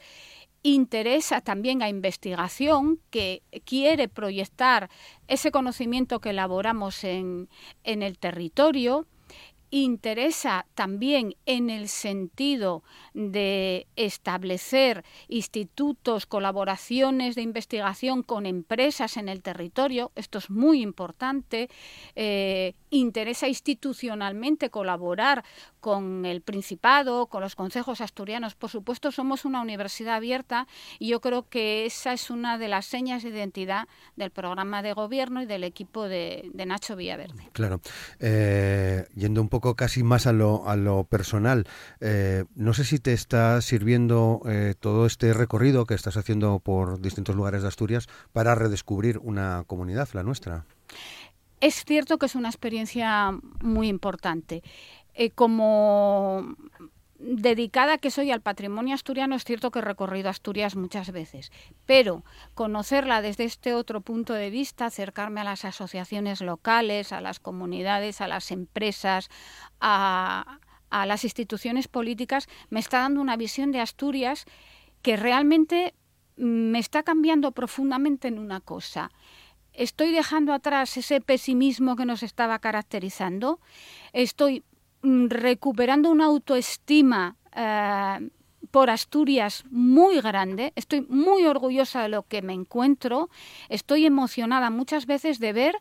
interesa 0.74 1.41
también 1.41 1.81
a 1.81 1.89
investigación 1.89 3.00
que 3.09 3.43
quiere 3.65 4.07
proyectar 4.07 4.89
ese 5.27 5.51
conocimiento 5.51 6.19
que 6.19 6.31
elaboramos 6.31 7.03
en, 7.03 7.50
en 7.83 8.03
el 8.03 8.17
territorio 8.17 9.07
interesa 9.69 10.65
también 10.75 11.36
en 11.45 11.69
el 11.69 11.89
sentido 11.89 12.83
de 13.13 13.88
establecer 13.95 15.03
institutos, 15.27 16.25
colaboraciones 16.25 17.36
de 17.36 17.41
investigación 17.41 18.24
con 18.24 18.45
empresas 18.45 19.17
en 19.17 19.29
el 19.29 19.41
territorio, 19.41 20.12
esto 20.15 20.38
es 20.38 20.50
muy 20.50 20.81
importante, 20.81 21.69
eh, 22.15 22.75
interesa 22.89 23.47
institucionalmente 23.47 24.69
colaborar 24.69 25.43
con 25.79 26.25
el 26.25 26.41
Principado, 26.41 27.27
con 27.27 27.41
los 27.41 27.55
consejos 27.55 28.01
asturianos. 28.01 28.55
Por 28.55 28.69
supuesto, 28.69 29.12
somos 29.12 29.43
una 29.45 29.62
universidad 29.62 30.15
abierta 30.15 30.67
y 31.00 31.09
yo 31.09 31.19
creo 31.19 31.50
que 31.50 31.86
esa 31.86 32.13
es 32.13 32.29
una 32.29 32.57
de 32.57 32.67
las 32.67 32.86
señas 32.86 33.24
de 33.24 33.29
identidad 33.29 33.88
del 34.15 34.31
programa 34.31 34.81
de 34.81 34.93
gobierno 34.93 35.41
y 35.41 35.45
del 35.45 35.63
equipo 35.63 36.07
de, 36.07 36.50
Nacho 36.53 36.95
Villaverde. 36.95 37.50
Claro. 37.53 37.81
Eh, 38.19 39.05
yendo 39.15 39.41
un 39.41 39.50
poco 39.50 39.56
casi 39.75 40.03
más 40.03 40.27
a 40.27 40.33
lo, 40.33 40.67
a 40.67 40.75
lo 40.75 41.03
personal, 41.03 41.65
eh, 41.99 42.45
no 42.55 42.73
sé 42.73 42.83
si 42.83 42.99
te 42.99 43.13
está 43.13 43.61
sirviendo 43.61 44.41
eh, 44.45 44.73
todo 44.79 45.05
este 45.05 45.33
recorrido 45.33 45.85
que 45.85 45.93
estás 45.93 46.17
haciendo 46.17 46.59
por 46.59 47.01
distintos 47.01 47.35
lugares 47.35 47.61
de 47.61 47.67
Asturias 47.67 48.07
para 48.33 48.55
redescubrir 48.55 49.19
una 49.19 49.63
comunidad, 49.67 50.09
la 50.13 50.23
nuestra. 50.23 50.65
Es 51.59 51.83
cierto 51.85 52.17
que 52.17 52.27
es 52.27 52.35
una 52.35 52.49
experiencia 52.49 53.31
muy 53.61 53.87
importante. 53.87 54.61
Eh, 55.15 55.31
como 55.31 56.55
dedicada 57.19 57.97
que 57.97 58.12
soy 58.12 58.31
al 58.31 58.41
patrimonio 58.41 58.93
asturiano, 58.93 59.36
es 59.36 59.43
cierto 59.43 59.71
que 59.71 59.79
he 59.79 59.81
recorrido 59.81 60.29
Asturias 60.29 60.75
muchas 60.75 61.12
veces, 61.12 61.51
pero 61.86 62.24
conocerla 62.53 63.21
desde 63.21 63.43
este 63.43 63.74
otro 63.74 64.01
punto 64.01 64.33
de 64.33 64.50
vista, 64.50 64.86
acercarme 64.86 65.41
a 65.41 65.43
las 65.43 65.65
asociaciones 65.65 66.41
locales, 66.41 67.12
a 67.12 67.21
las 67.21 67.39
comunidades, 67.39 68.21
a 68.21 68.27
las 68.27 68.51
empresas, 68.51 69.29
a, 69.79 70.59
a 70.89 71.05
las 71.05 71.24
instituciones 71.24 71.88
políticas, 71.88 72.47
me 72.69 72.79
está 72.79 73.00
dando 73.00 73.21
una 73.21 73.38
visión 73.38 73.71
de 73.71 73.79
Asturias 73.79 74.45
que 75.01 75.17
realmente 75.17 75.95
me 76.36 76.79
está 76.79 77.03
cambiando 77.03 77.51
profundamente 77.51 78.27
en 78.27 78.38
una 78.38 78.59
cosa. 78.59 79.12
Estoy 79.74 80.12
dejando 80.12 80.53
atrás 80.53 80.97
ese 80.97 81.21
pesimismo 81.21 81.95
que 81.95 82.05
nos 82.05 82.24
estaba 82.24 82.59
caracterizando, 82.59 83.59
estoy 84.13 84.63
recuperando 85.04 86.10
una 86.10 86.25
autoestima 86.25 87.36
eh, 87.56 88.30
por 88.72 88.89
Asturias 88.89 89.63
muy 89.70 90.20
grande, 90.22 90.74
estoy 90.75 91.01
muy 91.01 91.46
orgullosa 91.46 92.04
de 92.04 92.10
lo 92.10 92.24
que 92.24 92.42
me 92.42 92.54
encuentro, 92.54 93.30
estoy 93.70 94.06
emocionada 94.06 94.70
muchas 94.70 95.06
veces 95.06 95.39
de 95.39 95.54
ver 95.54 95.75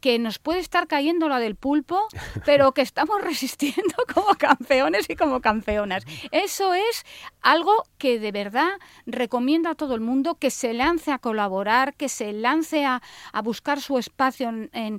que 0.00 0.18
nos 0.18 0.38
puede 0.38 0.60
estar 0.60 0.86
cayendo 0.86 1.28
la 1.28 1.38
del 1.38 1.56
pulpo, 1.56 2.08
pero 2.46 2.72
que 2.72 2.80
estamos 2.80 3.20
resistiendo 3.22 3.94
como 4.14 4.34
campeones 4.36 5.08
y 5.10 5.16
como 5.16 5.40
campeonas. 5.40 6.04
Eso 6.32 6.74
es 6.74 7.04
algo 7.42 7.84
que 7.98 8.18
de 8.18 8.32
verdad 8.32 8.70
recomiendo 9.06 9.68
a 9.68 9.74
todo 9.74 9.94
el 9.94 10.00
mundo 10.00 10.36
que 10.36 10.50
se 10.50 10.72
lance 10.72 11.12
a 11.12 11.18
colaborar, 11.18 11.94
que 11.94 12.08
se 12.08 12.32
lance 12.32 12.84
a, 12.84 13.02
buscar 13.44 13.80
su 13.80 13.98
espacio 13.98 14.50
eh, 14.72 14.98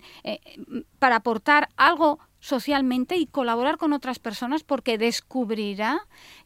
para 0.99 1.17
aportar 1.17 1.69
algo 1.77 2.19
socialmente 2.41 3.15
y 3.15 3.27
colaborar 3.27 3.77
con 3.77 3.93
otras 3.93 4.19
personas 4.19 4.63
porque 4.63 4.97
descubrirá 4.97 6.01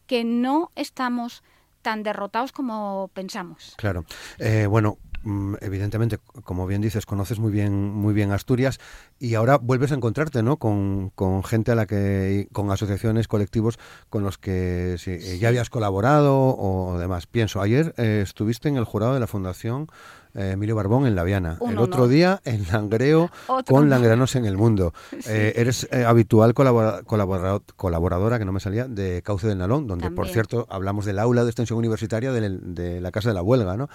que 0.05 0.23
no 0.23 0.69
estamos 0.75 1.41
tan 1.81 2.03
derrotados 2.03 2.51
como 2.51 3.09
pensamos. 3.13 3.75
Claro. 3.77 4.05
Eh, 4.39 4.67
bueno, 4.67 4.97
mm, 5.23 5.55
evidentemente, 5.61 6.17
como 6.43 6.67
bien 6.67 6.81
dices, 6.81 7.05
conoces 7.05 7.39
muy 7.39 7.51
bien, 7.51 7.93
muy 7.93 8.13
bien 8.13 8.31
Asturias 8.31 8.79
y 9.19 9.35
ahora 9.35 9.57
vuelves 9.57 9.91
a 9.91 9.95
encontrarte, 9.95 10.43
¿no? 10.43 10.57
Con, 10.57 11.11
gente 11.43 11.71
a 11.71 11.75
la 11.75 11.85
que, 11.85 12.49
con 12.51 12.69
asociaciones, 12.71 13.27
colectivos 13.27 13.79
con 14.09 14.23
los 14.23 14.37
que 14.37 14.97
eh, 15.05 15.37
ya 15.39 15.47
habías 15.47 15.70
colaborado 15.70 16.57
o 16.57 16.98
demás. 16.98 17.27
Pienso, 17.27 17.61
ayer 17.61 17.93
eh, 17.98 18.22
estuviste 18.24 18.67
en 18.67 18.77
el 18.77 18.83
jurado 18.83 19.13
de 19.13 19.20
la 19.20 19.27
Fundación 19.27 19.87
eh, 20.35 20.51
Emilio 20.51 20.75
Barbón 20.75 21.07
en 21.07 21.15
La 21.15 21.24
Viana. 21.24 21.57
el 21.67 21.77
otro 21.77 22.07
día 22.07 22.41
en 22.45 22.65
Langreo 22.71 23.31
con 23.67 23.89
Langranos 23.89 24.35
en 24.35 24.45
el 24.45 24.57
Mundo. 24.57 24.93
Eh, 25.27 25.53
eres 25.55 25.87
eh, 25.91 26.03
habitual 26.05 26.53
colaboradora, 26.53 28.37
que 28.37 28.45
no 28.45 28.51
me 28.51 28.59
salía, 28.59 28.87
de 28.87 29.21
Cauce 29.24 29.48
del 29.48 29.57
Nalón, 29.57 29.87
donde 29.87 30.11
por 30.11 30.27
cierto 30.27 30.67
hablamos 30.69 31.05
del 31.05 31.19
aula 31.19 31.43
de 31.43 31.50
extensión 31.50 31.79
universitaria 31.79 32.31
de, 32.31 33.01
la 33.01 33.11
Casa 33.11 33.29
de 33.29 33.35
la 33.35 33.41
Huelga, 33.41 33.75
¿no? 33.75 33.89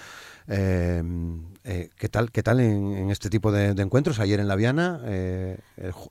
¿Qué 1.62 2.09
tal, 2.11 2.31
qué 2.31 2.42
tal 2.42 2.61
en, 2.61 3.11
este 3.11 3.29
tipo 3.29 3.53
de, 3.53 3.68
encuentros? 3.83 4.18
Ayer 4.18 4.40
en 4.40 4.49
La 4.49 4.57
Viana 4.57 5.01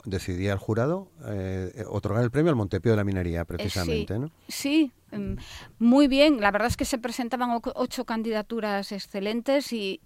decidía 0.06 0.54
el 0.54 0.60
jurado 0.60 1.10
otorgar 1.88 2.24
el 2.24 2.32
premio 2.32 2.50
al 2.50 2.56
Montepío 2.56 2.92
de 2.92 2.98
la 2.98 3.04
Minería, 3.04 3.46
precisamente, 3.46 4.14
sí, 4.14 4.20
¿no? 4.20 4.32
Sí, 4.48 4.92
Mm, 5.12 5.36
muy 5.80 6.08
bien, 6.08 6.40
la 6.42 6.52
verdad 6.52 6.68
es 6.68 6.78
que 6.78 6.86
se 6.86 6.98
presentaban 6.98 7.60
ocho 7.76 8.06
candidaturas 8.06 8.92
excelentes 8.92 9.72
y, 9.72 10.00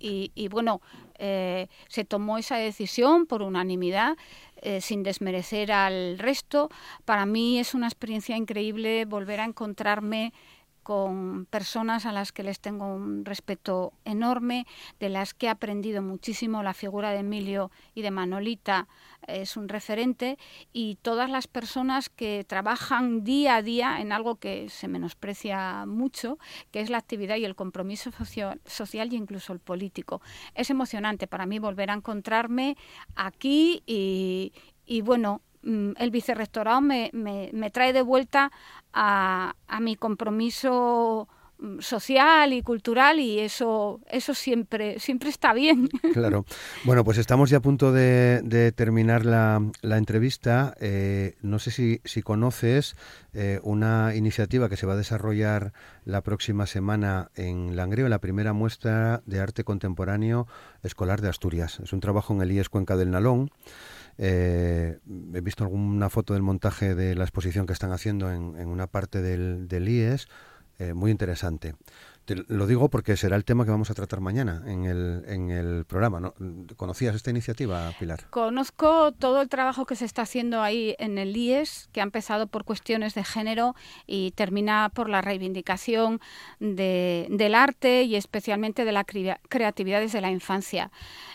bueno, 0.49 0.81
eh, 1.17 1.67
se 1.87 2.05
tomó 2.05 2.37
esa 2.37 2.57
decisión 2.57 3.25
por 3.25 3.41
unanimidad. 3.41 4.17
Eh, 4.65 4.79
sin 4.79 5.03
desmerecer 5.03 5.73
al 5.73 6.17
resto. 6.17 6.69
Para 7.03 7.25
mí 7.25 7.59
es 7.59 7.73
una 7.73 7.87
experiencia 7.87 8.37
increíble 8.37 9.03
volver 9.03 9.41
a 9.41 9.43
encontrarme 9.43 10.31
con 10.83 11.45
personas 11.45 12.05
a 12.05 12.11
las 12.11 12.31
que 12.31 12.43
les 12.43 12.59
tengo 12.59 12.93
un 12.93 13.25
respeto 13.25 13.93
enorme, 14.05 14.67
de 14.99 15.09
las 15.09 15.33
que 15.33 15.47
he 15.47 15.49
aprendido 15.49 16.01
muchísimo. 16.01 16.61
La 16.61 16.73
figura 16.73 17.11
de 17.11 17.19
Emilio 17.19 17.71
y 17.95 18.01
de 18.01 18.11
Manolita 18.11 18.87
es 19.27 19.55
un 19.55 19.69
referente 19.69 20.37
y 20.73 20.95
todas 21.01 21.29
las 21.29 21.47
personas 21.47 22.09
que 22.09 22.43
trabajan 22.47 23.23
día 23.23 23.55
a 23.55 23.61
día 23.61 24.01
en 24.01 24.11
algo 24.11 24.35
que 24.35 24.69
se 24.69 24.87
menosprecia 24.87 25.85
mucho, 25.85 26.37
que 26.71 26.81
es 26.81 26.89
la 26.89 26.97
actividad 26.97 27.37
y 27.37 27.45
el 27.45 27.55
compromiso 27.55 28.11
social 28.11 29.13
y 29.13 29.15
incluso 29.15 29.53
el 29.53 29.59
político. 29.59 30.21
Es 30.55 30.69
emocionante 30.69 31.27
para 31.27 31.45
mí 31.45 31.59
volver 31.59 31.89
a 31.89 31.93
encontrarme 31.93 32.75
aquí 33.15 33.81
y, 33.85 35.01
bueno, 35.01 35.41
el 35.63 36.11
vicerrectorado 36.11 36.81
me, 36.81 37.09
me, 37.13 37.49
me 37.53 37.69
trae 37.69 37.93
de 37.93 38.01
vuelta 38.01 38.51
a, 38.93 39.55
a 39.67 39.79
mi 39.79 39.95
compromiso 39.95 41.27
mm, 41.57 41.79
social 41.79 42.53
y 42.53 42.61
cultural 42.61 43.19
y 43.19 43.39
eso 43.39 44.01
eso 44.09 44.33
siempre 44.33 44.99
siempre 44.99 45.29
está 45.29 45.53
bien. 45.53 45.89
Claro. 46.13 46.45
Bueno, 46.83 47.03
pues 47.03 47.17
estamos 47.17 47.49
ya 47.49 47.57
a 47.57 47.61
punto 47.61 47.91
de, 47.91 48.73
terminar 48.75 49.25
la, 49.25 49.61
la 49.81 49.97
entrevista. 49.97 50.75
Eh, 50.79 51.35
no 51.41 51.59
sé 51.59 51.71
si, 51.71 52.01
si 52.03 52.21
conoces 52.21 52.95
eh, 53.33 53.59
una 53.63 54.13
iniciativa 54.15 54.69
que 54.69 54.77
se 54.77 54.85
va 54.85 54.93
a 54.93 54.97
desarrollar 54.97 55.73
la 56.05 56.21
próxima 56.21 56.67
semana 56.67 57.31
en 57.35 57.75
Langreo, 57.75 58.09
la 58.09 58.19
primera 58.19 58.53
muestra 58.53 59.23
de 59.25 59.39
arte 59.39 59.63
contemporáneo 59.63 60.47
escolar 60.83 61.21
de 61.21 61.29
Asturias. 61.29 61.79
Es 61.79 61.93
un 61.93 61.99
trabajo 61.99 62.33
en 62.33 62.41
el 62.41 62.51
IES 62.51 62.69
Cuenca 62.69 62.95
del 62.95 63.09
Nalón. 63.09 63.49
Eh, 64.17 64.99
he 65.33 65.41
visto 65.41 65.63
alguna 65.63 66.09
foto 66.09 66.33
del 66.33 66.43
montaje 66.43 66.95
de 66.95 67.15
la 67.15 67.23
exposición 67.23 67.65
que 67.65 67.73
están 67.73 67.91
haciendo 67.91 68.31
en, 68.31 68.67
una 68.67 68.87
parte 68.87 69.21
del, 69.21 69.67
IES, 69.87 70.27
eh, 70.79 70.93
muy 70.93 71.11
interesante 71.11 71.75
lo 72.27 72.67
digo 72.67 72.89
porque 72.89 73.17
será 73.17 73.35
el 73.35 73.43
tema 73.43 73.65
que 73.65 73.71
vamos 73.71 73.89
a 73.91 73.93
tratar 73.93 74.21
mañana 74.21 74.63
en 74.65 74.85
el, 74.85 75.23
en 75.27 75.49
el 75.49 75.85
programa. 75.85 76.19
¿no? 76.19 76.33
¿Conocías 76.77 77.15
esta 77.15 77.31
iniciativa, 77.31 77.91
Pilar? 77.99 78.29
Conozco 78.29 79.11
todo 79.11 79.41
el 79.41 79.49
trabajo 79.49 79.85
que 79.85 79.95
se 79.95 80.05
está 80.05 80.21
haciendo 80.21 80.61
ahí 80.61 80.95
en 80.99 81.17
el 81.17 81.35
IES, 81.35 81.89
que 81.91 81.99
ha 81.99 82.03
empezado 82.03 82.47
por 82.47 82.63
cuestiones 82.63 83.13
de 83.13 83.23
género 83.23 83.75
y 84.07 84.31
termina 84.31 84.89
por 84.93 85.09
la 85.09 85.21
reivindicación 85.21 86.21
de, 86.59 87.27
del 87.29 87.55
arte 87.55 88.03
y 88.03 88.15
especialmente 88.15 88.85
de 88.85 88.91
la 88.91 89.03
creatividad 89.03 89.99
desde 89.99 90.21
la 90.21 90.31
infancia. 90.31 90.91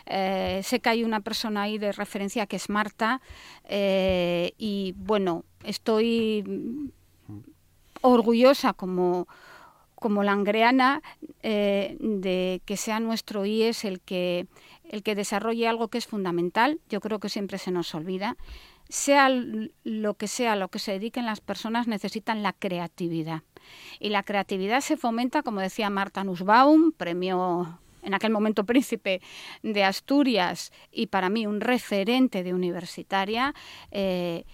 Eh, 0.06 0.62
sé 0.64 0.80
que 0.80 0.88
hay 0.88 1.04
una 1.04 1.20
persona 1.20 1.62
ahí 1.62 1.78
de 1.78 1.92
referencia 1.92 2.46
que 2.46 2.56
es 2.56 2.70
Marta 2.70 3.20
eh, 3.64 4.52
y 4.56 4.94
bueno, 4.96 5.44
estoy 5.64 6.92
orgullosa 8.00 8.72
como 8.72 9.26
como 9.98 10.22
langreana 10.22 11.02
eh, 11.42 11.96
de 12.00 12.62
que 12.64 12.76
sea 12.76 13.00
nuestro 13.00 13.44
IES 13.44 13.84
el 13.84 14.00
que, 14.00 14.46
el 14.88 15.02
que 15.02 15.14
desarrolle 15.14 15.68
algo 15.68 15.88
que 15.88 15.98
es 15.98 16.06
fundamental. 16.06 16.80
Yo 16.88 17.00
creo 17.00 17.18
que 17.20 17.28
siempre 17.28 17.58
se 17.58 17.70
nos 17.70 17.94
olvida. 17.94 18.36
Sea 18.88 19.28
lo 19.28 20.14
que 20.14 20.28
sea, 20.28 20.56
lo 20.56 20.68
que 20.68 20.78
se 20.78 20.92
dediquen 20.92 21.26
las 21.26 21.40
personas, 21.40 21.88
necesitan 21.88 22.42
la 22.42 22.54
creatividad. 22.54 23.42
Y 24.00 24.08
la 24.08 24.22
creatividad 24.22 24.80
se 24.80 24.96
fomenta, 24.96 25.42
como 25.42 25.60
decía 25.60 25.90
Marta 25.90 26.24
Nussbaum, 26.24 26.92
premio 26.92 27.78
en 28.02 28.14
aquel 28.14 28.30
momento 28.30 28.64
príncipe 28.64 29.20
de 29.62 29.84
Asturias 29.84 30.72
y 30.90 31.08
para 31.08 31.28
mí 31.28 31.46
un 31.46 31.60
referente 31.60 32.42
de 32.42 32.54
universitaria, 32.54 33.54
eh, 33.90 34.44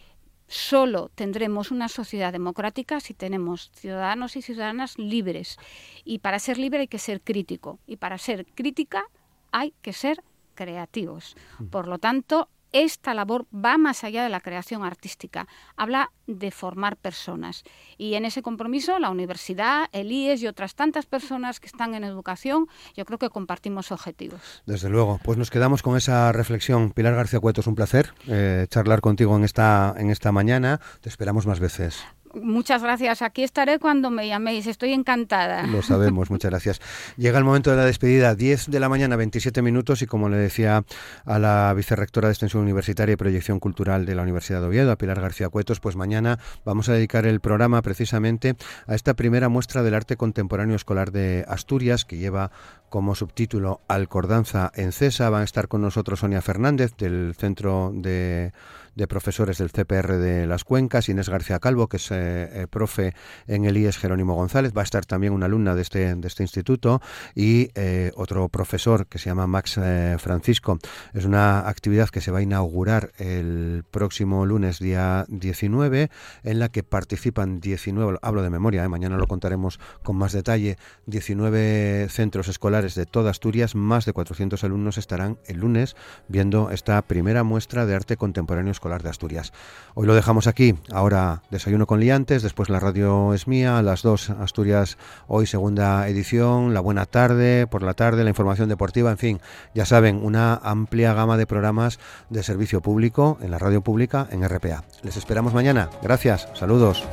solo 0.46 1.10
tendremos 1.14 1.70
una 1.70 1.88
sociedad 1.88 2.32
democrática 2.32 3.00
si 3.00 3.14
tenemos 3.14 3.70
ciudadanos 3.74 4.36
y 4.36 4.42
ciudadanas 4.42 4.98
libres. 4.98 5.58
Y 6.04 6.18
para 6.18 6.38
ser 6.38 6.58
libre 6.58 6.80
hay 6.80 6.88
que 6.88 6.98
ser 6.98 7.20
crítico. 7.20 7.78
Y 7.86 7.96
para 7.96 8.18
ser 8.18 8.46
crítica 8.46 9.04
hay 9.52 9.72
que 9.82 9.92
ser 9.92 10.22
creativos. 10.54 11.36
Mm. 11.58 11.66
Por 11.66 11.88
lo 11.88 11.98
tanto, 11.98 12.48
esta 12.74 13.14
labor 13.14 13.46
va 13.54 13.78
más 13.78 14.02
allá 14.02 14.24
de 14.24 14.28
la 14.28 14.40
creación 14.40 14.84
artística, 14.84 15.46
habla 15.76 16.10
de 16.26 16.50
formar 16.50 16.96
personas. 16.96 17.62
Y 17.98 18.14
en 18.14 18.24
ese 18.24 18.42
compromiso, 18.42 18.98
la 18.98 19.10
universidad, 19.10 19.88
el 19.92 20.10
IES 20.10 20.42
y 20.42 20.48
otras 20.48 20.74
tantas 20.74 21.06
personas 21.06 21.60
que 21.60 21.68
están 21.68 21.94
en 21.94 22.02
educación, 22.02 22.66
yo 22.96 23.04
creo 23.04 23.18
que 23.18 23.30
compartimos 23.30 23.92
objetivos. 23.92 24.62
Desde 24.66 24.90
luego, 24.90 25.20
pues 25.22 25.38
nos 25.38 25.50
quedamos 25.50 25.82
con 25.82 25.96
esa 25.96 26.32
reflexión. 26.32 26.90
Pilar 26.90 27.14
García 27.14 27.38
Cueto, 27.38 27.60
es 27.60 27.66
un 27.68 27.76
placer 27.76 28.12
eh, 28.26 28.66
charlar 28.68 29.00
contigo 29.00 29.36
en 29.36 29.44
esta, 29.44 29.94
en 29.96 30.10
esta 30.10 30.32
mañana. 30.32 30.80
Te 31.00 31.08
esperamos 31.08 31.46
más 31.46 31.60
veces. 31.60 32.04
Muchas 32.42 32.82
gracias. 32.82 33.22
Aquí 33.22 33.42
estaré 33.42 33.78
cuando 33.78 34.10
me 34.10 34.26
llaméis. 34.26 34.66
Estoy 34.66 34.92
encantada. 34.92 35.66
Lo 35.66 35.82
sabemos. 35.82 36.30
Muchas 36.30 36.50
gracias. 36.50 36.80
Llega 37.16 37.38
el 37.38 37.44
momento 37.44 37.70
de 37.70 37.76
la 37.76 37.84
despedida. 37.84 38.34
10 38.34 38.70
de 38.70 38.80
la 38.80 38.88
mañana, 38.88 39.16
27 39.16 39.62
minutos. 39.62 40.02
Y 40.02 40.06
como 40.06 40.28
le 40.28 40.36
decía 40.36 40.84
a 41.24 41.38
la 41.38 41.72
vicerrectora 41.74 42.28
de 42.28 42.32
Extensión 42.32 42.62
Universitaria 42.62 43.12
y 43.12 43.16
Proyección 43.16 43.60
Cultural 43.60 44.06
de 44.06 44.14
la 44.14 44.22
Universidad 44.22 44.60
de 44.60 44.66
Oviedo, 44.66 44.92
a 44.92 44.96
Pilar 44.96 45.20
García 45.20 45.48
Cuetos, 45.48 45.80
pues 45.80 45.96
mañana 45.96 46.38
vamos 46.64 46.88
a 46.88 46.92
dedicar 46.92 47.26
el 47.26 47.40
programa 47.40 47.82
precisamente 47.82 48.56
a 48.86 48.94
esta 48.94 49.14
primera 49.14 49.48
muestra 49.48 49.82
del 49.82 49.94
arte 49.94 50.16
contemporáneo 50.16 50.76
escolar 50.76 51.12
de 51.12 51.44
Asturias, 51.48 52.04
que 52.04 52.18
lleva 52.18 52.50
como 52.88 53.14
subtítulo 53.14 53.80
Alcordanza 53.88 54.70
en 54.74 54.92
CESA. 54.92 55.30
Van 55.30 55.42
a 55.42 55.44
estar 55.44 55.68
con 55.68 55.82
nosotros 55.82 56.20
Sonia 56.20 56.42
Fernández 56.42 56.96
del 56.96 57.34
Centro 57.36 57.90
de 57.92 58.52
de 58.94 59.06
profesores 59.06 59.58
del 59.58 59.70
CPR 59.70 60.18
de 60.18 60.46
las 60.46 60.64
Cuencas, 60.64 61.08
Inés 61.08 61.28
García 61.28 61.58
Calvo, 61.58 61.88
que 61.88 61.96
es 61.96 62.10
eh, 62.10 62.14
eh, 62.62 62.66
profe 62.68 63.14
en 63.46 63.64
el 63.64 63.76
IES 63.76 63.98
Jerónimo 63.98 64.34
González, 64.34 64.72
va 64.76 64.82
a 64.82 64.84
estar 64.84 65.04
también 65.06 65.32
una 65.32 65.46
alumna 65.46 65.74
de 65.74 65.82
este, 65.82 66.14
de 66.14 66.28
este 66.28 66.42
instituto 66.42 67.00
y 67.34 67.70
eh, 67.74 68.12
otro 68.16 68.48
profesor 68.48 69.06
que 69.06 69.18
se 69.18 69.30
llama 69.30 69.46
Max 69.46 69.78
Francisco. 70.18 70.78
Es 71.12 71.24
una 71.24 71.68
actividad 71.68 72.08
que 72.08 72.20
se 72.20 72.30
va 72.30 72.38
a 72.38 72.42
inaugurar 72.42 73.12
el 73.18 73.84
próximo 73.90 74.46
lunes 74.46 74.78
día 74.78 75.24
19, 75.28 76.10
en 76.42 76.58
la 76.58 76.68
que 76.68 76.82
participan 76.82 77.60
19, 77.60 78.18
hablo 78.22 78.42
de 78.42 78.50
memoria, 78.50 78.88
mañana 78.88 79.16
lo 79.16 79.26
contaremos 79.26 79.80
con 80.02 80.16
más 80.16 80.32
detalle, 80.32 80.76
19 81.06 82.08
centros 82.10 82.48
escolares 82.48 82.94
de 82.94 83.06
toda 83.06 83.30
Asturias, 83.30 83.74
más 83.74 84.04
de 84.04 84.12
400 84.12 84.62
alumnos 84.64 84.98
estarán 84.98 85.38
el 85.46 85.58
lunes 85.58 85.96
viendo 86.28 86.70
esta 86.70 87.00
primera 87.02 87.42
muestra 87.42 87.86
de 87.86 87.94
arte 87.94 88.16
contemporáneo 88.16 88.70
de 88.84 89.08
Asturias. 89.08 89.52
Hoy 89.94 90.06
lo 90.06 90.14
dejamos 90.14 90.46
aquí, 90.46 90.74
ahora 90.92 91.42
desayuno 91.50 91.86
con 91.86 92.00
liantes, 92.00 92.42
después 92.42 92.68
la 92.68 92.80
radio 92.80 93.32
es 93.32 93.48
mía, 93.48 93.80
las 93.80 94.02
dos 94.02 94.28
Asturias 94.28 94.98
hoy 95.26 95.46
segunda 95.46 96.06
edición, 96.06 96.74
la 96.74 96.80
buena 96.80 97.06
tarde, 97.06 97.66
por 97.66 97.82
la 97.82 97.94
tarde 97.94 98.24
la 98.24 98.30
información 98.30 98.68
deportiva, 98.68 99.10
en 99.10 99.18
fin, 99.18 99.40
ya 99.74 99.86
saben, 99.86 100.20
una 100.22 100.60
amplia 100.62 101.14
gama 101.14 101.38
de 101.38 101.46
programas 101.46 101.98
de 102.28 102.42
servicio 102.42 102.82
público 102.82 103.38
en 103.40 103.50
la 103.50 103.58
radio 103.58 103.80
pública 103.80 104.28
en 104.30 104.46
RPA. 104.46 104.84
Les 105.02 105.16
esperamos 105.16 105.54
mañana. 105.54 105.88
Gracias, 106.02 106.46
saludos. 106.54 107.04